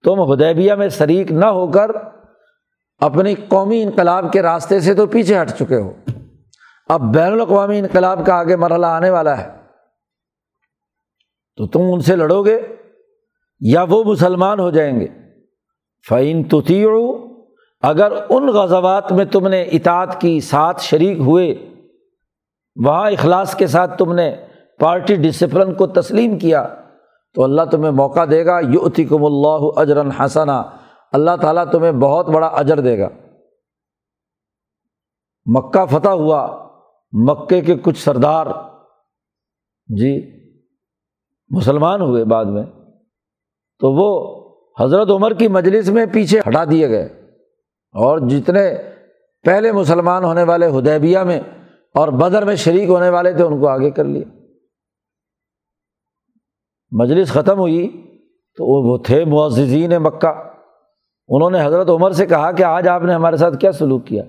[0.04, 1.90] تم ہدیبیہ میں شریک نہ ہو کر
[3.00, 5.92] اپنی قومی انقلاب کے راستے سے تو پیچھے ہٹ چکے ہو۔
[6.88, 9.50] اب بین الاقوامی انقلاب کا آگے مرحلہ آنے والا ہے۔
[11.56, 12.76] تو تم ان سے لڑو گے۔
[13.64, 15.06] یا وہ مسلمان ہو جائیں گے۔
[16.08, 16.88] فعین تتیع
[17.80, 21.68] اگر ان غزوات میں تم نے اطاعت کی، ساتھ شریک ہوئے،
[22.84, 24.36] وہاں اخلاص کے ساتھ تم نے
[24.78, 26.68] پارٹی ڈسپلن کو تسلیم کیا،
[27.34, 30.62] تو اللہ تمہیں موقع دے گا۔ یو کم اللہ اجرن حسنا،
[31.12, 33.08] اللہ تعالیٰ تمہیں بہت بڑا اجر دے گا۔
[35.46, 36.68] مکہ فتح ہوا،
[37.12, 38.46] مکے کے کچھ سردار
[39.86, 40.40] جی
[41.50, 42.81] مسلمان ہوئے بعد میں۔
[43.82, 44.42] تو وہ
[44.80, 47.04] حضرت عمر کی مجلس میں پیچھے ہٹا دیے گئے
[47.92, 48.74] اور جتنے
[49.42, 51.40] پہلے مسلمان ہونے والے ہدیبیہ میں
[51.94, 54.38] اور بدر میں شریک ہونے والے تھے، ان کو آگے کر لیا۔
[56.90, 57.88] مجلس ختم ہوئی
[58.56, 60.42] تو وہ تھے معززین مکہ۔
[61.28, 64.22] انہوں نے حضرت عمر سے کہا کہ آج آپ نے ہمارے ساتھ کیا سلوک کیا؟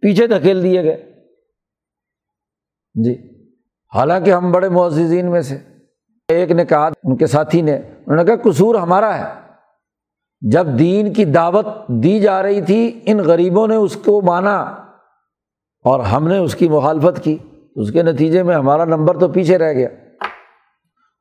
[0.00, 1.12] پیچھے دھکیل دیے گئے۔
[2.94, 3.44] جی۔
[3.94, 5.58] حالانکہ ہم بڑے معززین میں سے۔
[6.28, 9.40] ایک نے کہا ان کے ساتھی نے انہوں نے کہا قصور ہمارا ہے۔
[10.40, 14.60] جب دین کی دعوت دی جا رہی تھی، ان غریبوں نے اس کو مانا
[15.84, 17.38] اور ہم نے اس کی مخالفت کی۔
[17.76, 19.88] اس کے نتیجے میں ہمارا نمبر تو پیچھے رہ گیا۔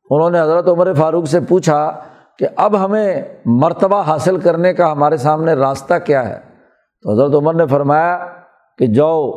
[0.10, 2.00] انہوں نے حضرت عمر فاروق سے پوچھا
[2.40, 6.40] کہ اب ہمیں مرتبہ حاصل کرنے کا ہمارے سامنے راستہ کیا ہے؟
[7.02, 8.26] تو حضرت عمر نے فرمایا
[8.78, 9.32] کہ جاؤ،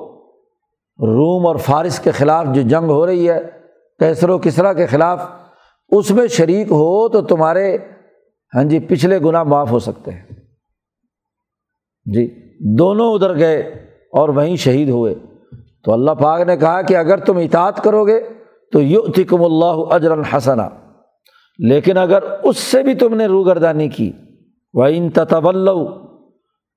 [0.98, 3.50] روم اور فارس کے خلاف جو جنگ ہو رہی ہے
[3.98, 5.30] کیسر و کسرا کے خلاف
[5.88, 7.76] اس میں شریک ہو تو تمہارے
[8.54, 10.22] ہاں جی پچھلے گناہ معاف ہو سکتے ہیں۔
[12.04, 13.58] جی دونوں ادھر گئے
[14.12, 15.14] اور وہیں شہید ہوئے۔
[15.84, 18.20] تو اللہ پاک نے کہا کہ اگر تم اطاعت کرو گے
[18.72, 20.62] تو یو تکم اللہ اجر الحسنہ
[21.58, 24.12] لیکن اگر اس سے بھی تم نے روگردانی کی
[24.74, 25.68] وہ ان تطول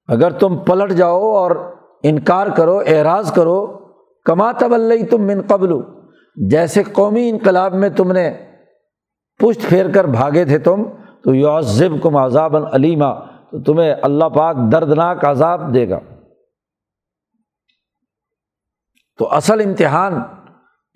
[0.08, 3.68] اگر تم پلٹ جاؤ اور انکار کرو، اعراض کرو،
[4.26, 5.70] کما طول تم من قبل۔
[6.36, 8.34] جیسے قومی انقلاب میں تم نے
[9.42, 10.84] پشت پھیر کر بھاگے تھے تم،
[11.24, 16.00] تو یوزب کم عذاب علیمہ تو تمہیں اللہ پاک دردناک عذاب دے گا۔
[19.18, 20.14] تو اصل امتحان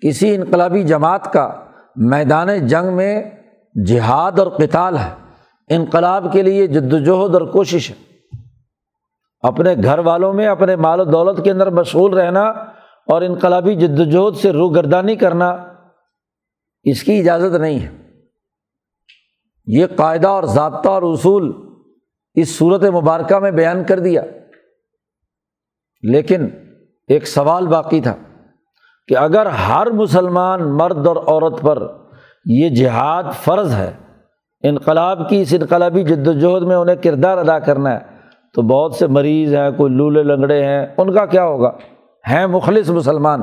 [0.06, 1.64] کسی انقلابی جماعت کا
[1.96, 3.30] میدان جنگ میں
[3.86, 5.14] جہاد اور قتال ہے۔
[5.68, 7.94] انقلاب کے لیے جد وجہد اور کوشش ہے۔
[9.40, 12.42] اپنے گھر والوں میں، اپنے مال و دولت کے اندر مشغول رہنا
[13.06, 15.56] اور انقلابی جد وجہد سے روگردانی کرنا
[16.82, 18.05] اس کی اجازت نہیں ہے۔
[19.66, 21.52] یہ قاعدہ اور ضابطہ اور اصول
[22.34, 24.22] اس صورت مبارکہ میں بیان کر دیا۔
[26.02, 26.48] لیکن
[27.08, 28.14] ایک سوال باقی تھا
[29.08, 31.86] کہ اگر ہر مسلمان مرد اور عورت پر
[32.44, 33.92] یہ جہاد فرض ہے،
[34.62, 37.98] انقلاب کی اس انقلابی جد وجہد میں انہیں کردار ادا کرنا ہے،
[38.54, 41.70] تو بہت سے مریض ہیں، کوئی لولے لنگڑے ہیں، ان کا کیا ہوگا؟
[42.30, 43.42] ہیں مخلص مسلمان۔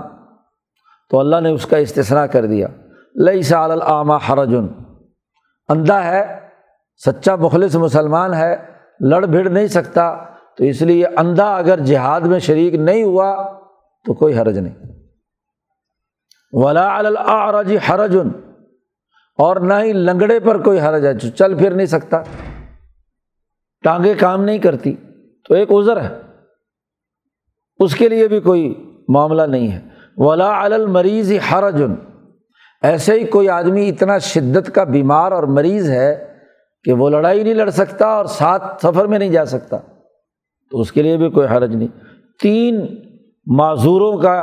[1.09, 2.67] تو اللہ نے اس کا استثنا کر دیا۔
[3.15, 4.82] لئی سال العامہ حرجن۔
[5.67, 6.39] اندھا ہے،
[7.05, 8.55] سچا مخلص مسلمان ہے،
[8.99, 10.25] لڑ بھڑ نہیں سکتا،
[10.57, 13.57] تو اس لیے اندھا اگر جہاد میں شریک نہیں ہوا
[14.05, 14.75] تو کوئی حرج نہیں۔
[16.51, 18.27] ولا العرج حرجن
[19.37, 22.21] اور نہ ہی لنگڑے پر کوئی حرج ہے، جو چل پھر نہیں سکتا۔
[23.83, 24.95] ٹانگیں کام نہیں کرتی،
[25.47, 26.09] تو ایک عذر ہے۔
[27.79, 29.81] اس کے لیے بھی کوئی معاملہ نہیں ہے۔
[30.17, 31.95] ولا المریض حرجن
[32.83, 36.27] ایسے ہی کوئی آدمی اتنا شدت کا بیمار اور مریض ہے
[36.85, 39.77] کہ وہ لڑائی نہیں لڑ سکتا اور ساتھ سفر میں نہیں جا سکتا،
[40.71, 41.87] تو اس کے لیے بھی کوئی حرج نہیں۔
[42.41, 42.81] تین
[43.47, 44.35] معذوروں کا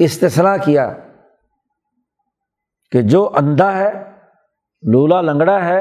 [0.00, 0.92] استثنا کیا
[2.92, 3.90] کہ جو اندھا ہے،
[4.82, 5.80] لولا لنگڑا ہے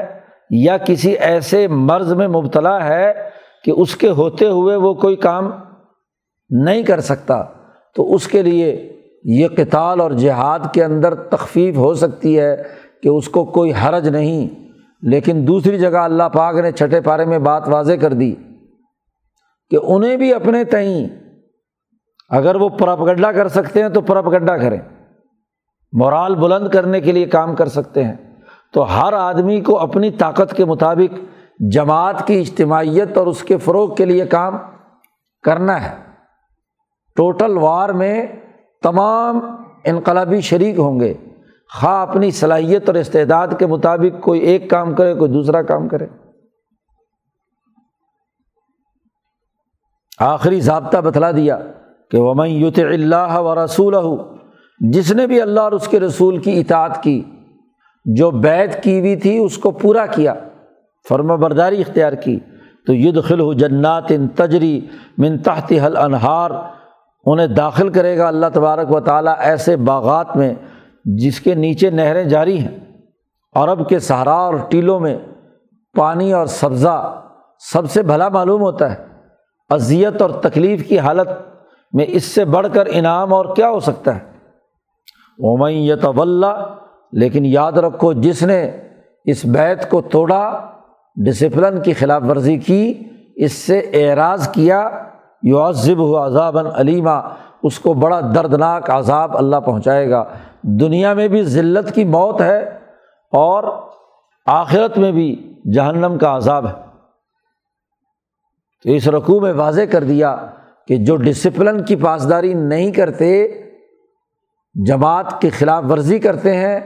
[0.50, 3.14] یا کسی ایسے مرض میں مبتلا ہے
[3.64, 5.52] کہ اس کے ہوتے ہوئے وہ کوئی کام
[6.50, 7.44] نہیں کر سکتا،
[7.96, 8.72] تو اس کے لیے
[9.38, 12.64] یہ کتال اور جہاد کے اندر تخفیف ہو سکتی ہے
[13.04, 14.70] کہ اس کو کوئی حرج نہیں۔
[15.02, 18.36] لیکن دوسری جگہ اللہ پاک نے چھٹے پارے میں بات واضح کر دی
[19.70, 21.08] کہ انہیں بھی اپنے تئیں
[22.30, 23.00] اگر وہ پرپ
[23.36, 24.80] کر سکتے ہیں تو پرپ کریں۔
[25.94, 28.16] مورال بلند کرنے کے لیے کام کر سکتے ہیں۔
[28.74, 31.20] تو ہر آدمی کو اپنی طاقت کے مطابق
[31.72, 34.58] جماعت کی اجتماعیت اور اس کے فروغ کے لیے کام
[35.44, 35.96] کرنا ہے۔
[37.16, 38.26] ٹوٹل وار میں
[38.82, 39.40] تمام
[39.86, 41.14] انقلابی شریک ہوں گے۔
[41.80, 46.08] خواہ اپنی صلاحیت اور استعداد کے مطابق کوئی ایک کام کرے، کوئی دوسرا کام کرے۔
[50.20, 51.60] آخری ضابطہ بتلا دیا
[52.12, 53.96] کہ ومن یوت اللہ و رسول
[54.80, 57.24] جس نے بھی اللہ اور اس کے رسول کی اطاعت کی،
[58.06, 60.34] جو بیت کی ہوئی تھی، اس کو پورا کیا،
[61.10, 62.40] فرما برداری اختیار کی،
[62.86, 66.52] تو ید خل جنات ان تجری من تحت حل انہار
[67.26, 70.54] انہیں داخل کرے گا اللہ تبارک و تعالیٰ ایسے باغات میں
[71.06, 72.78] جس کے نیچے نہریں جاری ہیں۔
[73.56, 75.18] عرب کے سہارا اور ٹیلوں میں
[75.98, 77.22] پانی اور سبزہ
[77.74, 79.06] سب سے بھلا معلوم ہوتا ہے۔
[79.70, 81.30] اذیت اور تکلیف کی حالت
[81.94, 84.20] میں اس سے بڑھ کر انعام اور کیا ہو سکتا ہے؟
[85.40, 86.06] اومئی یت
[87.12, 88.72] لیکن یاد رکھو جس نے
[89.26, 90.66] اس بیت کو توڑا
[91.16, 92.94] ڈسپلن کی خلاف ورزی کی،
[93.36, 94.90] اس سے اعراض کیا
[95.42, 97.34] یو عذب ہو عذابً علیمہ
[97.64, 100.24] اس کو بڑا دردناک عذاب اللہ پہنچائے گا۔
[100.64, 102.78] دنیا میں بھی ذلت کی موت ہے
[103.32, 103.64] اور
[104.46, 106.74] آخرت میں بھی جہنم کا عذاب ہے۔
[108.84, 110.46] تو اس رقوع میں واضح کر دیا
[110.88, 113.48] کہ جو ڈسپلن کی پاسداری نہیں کرتے،
[114.88, 116.80] جماعت کی خلاف ورزی کرتے ہیں،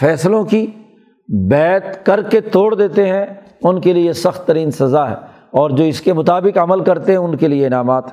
[0.00, 0.66] فیصلوں کی
[1.50, 3.26] بیت کر کے توڑ دیتے ہیں،
[3.62, 7.18] ان کے لیے سخت ترین سزا ہے۔ اور جو اس کے مطابق عمل کرتے ہیں
[7.18, 8.04] ان کے لیے انعامات۔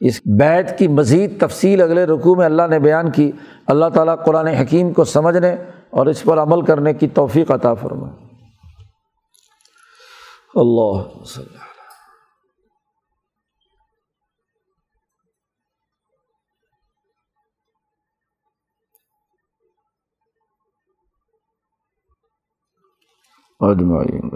[0.00, 3.32] اس بیت کی مزید تفصیل اگلے رقوع میں اللہ نے بیان کی۔
[3.66, 5.52] اللہ تعالیٰ قرآن حکیم کو سمجھنے
[5.90, 8.24] اور اس پر عمل کرنے کی توفیق عطا فرمائے۔
[10.54, 11.64] اللہ وسلم
[23.60, 24.30] اجمعین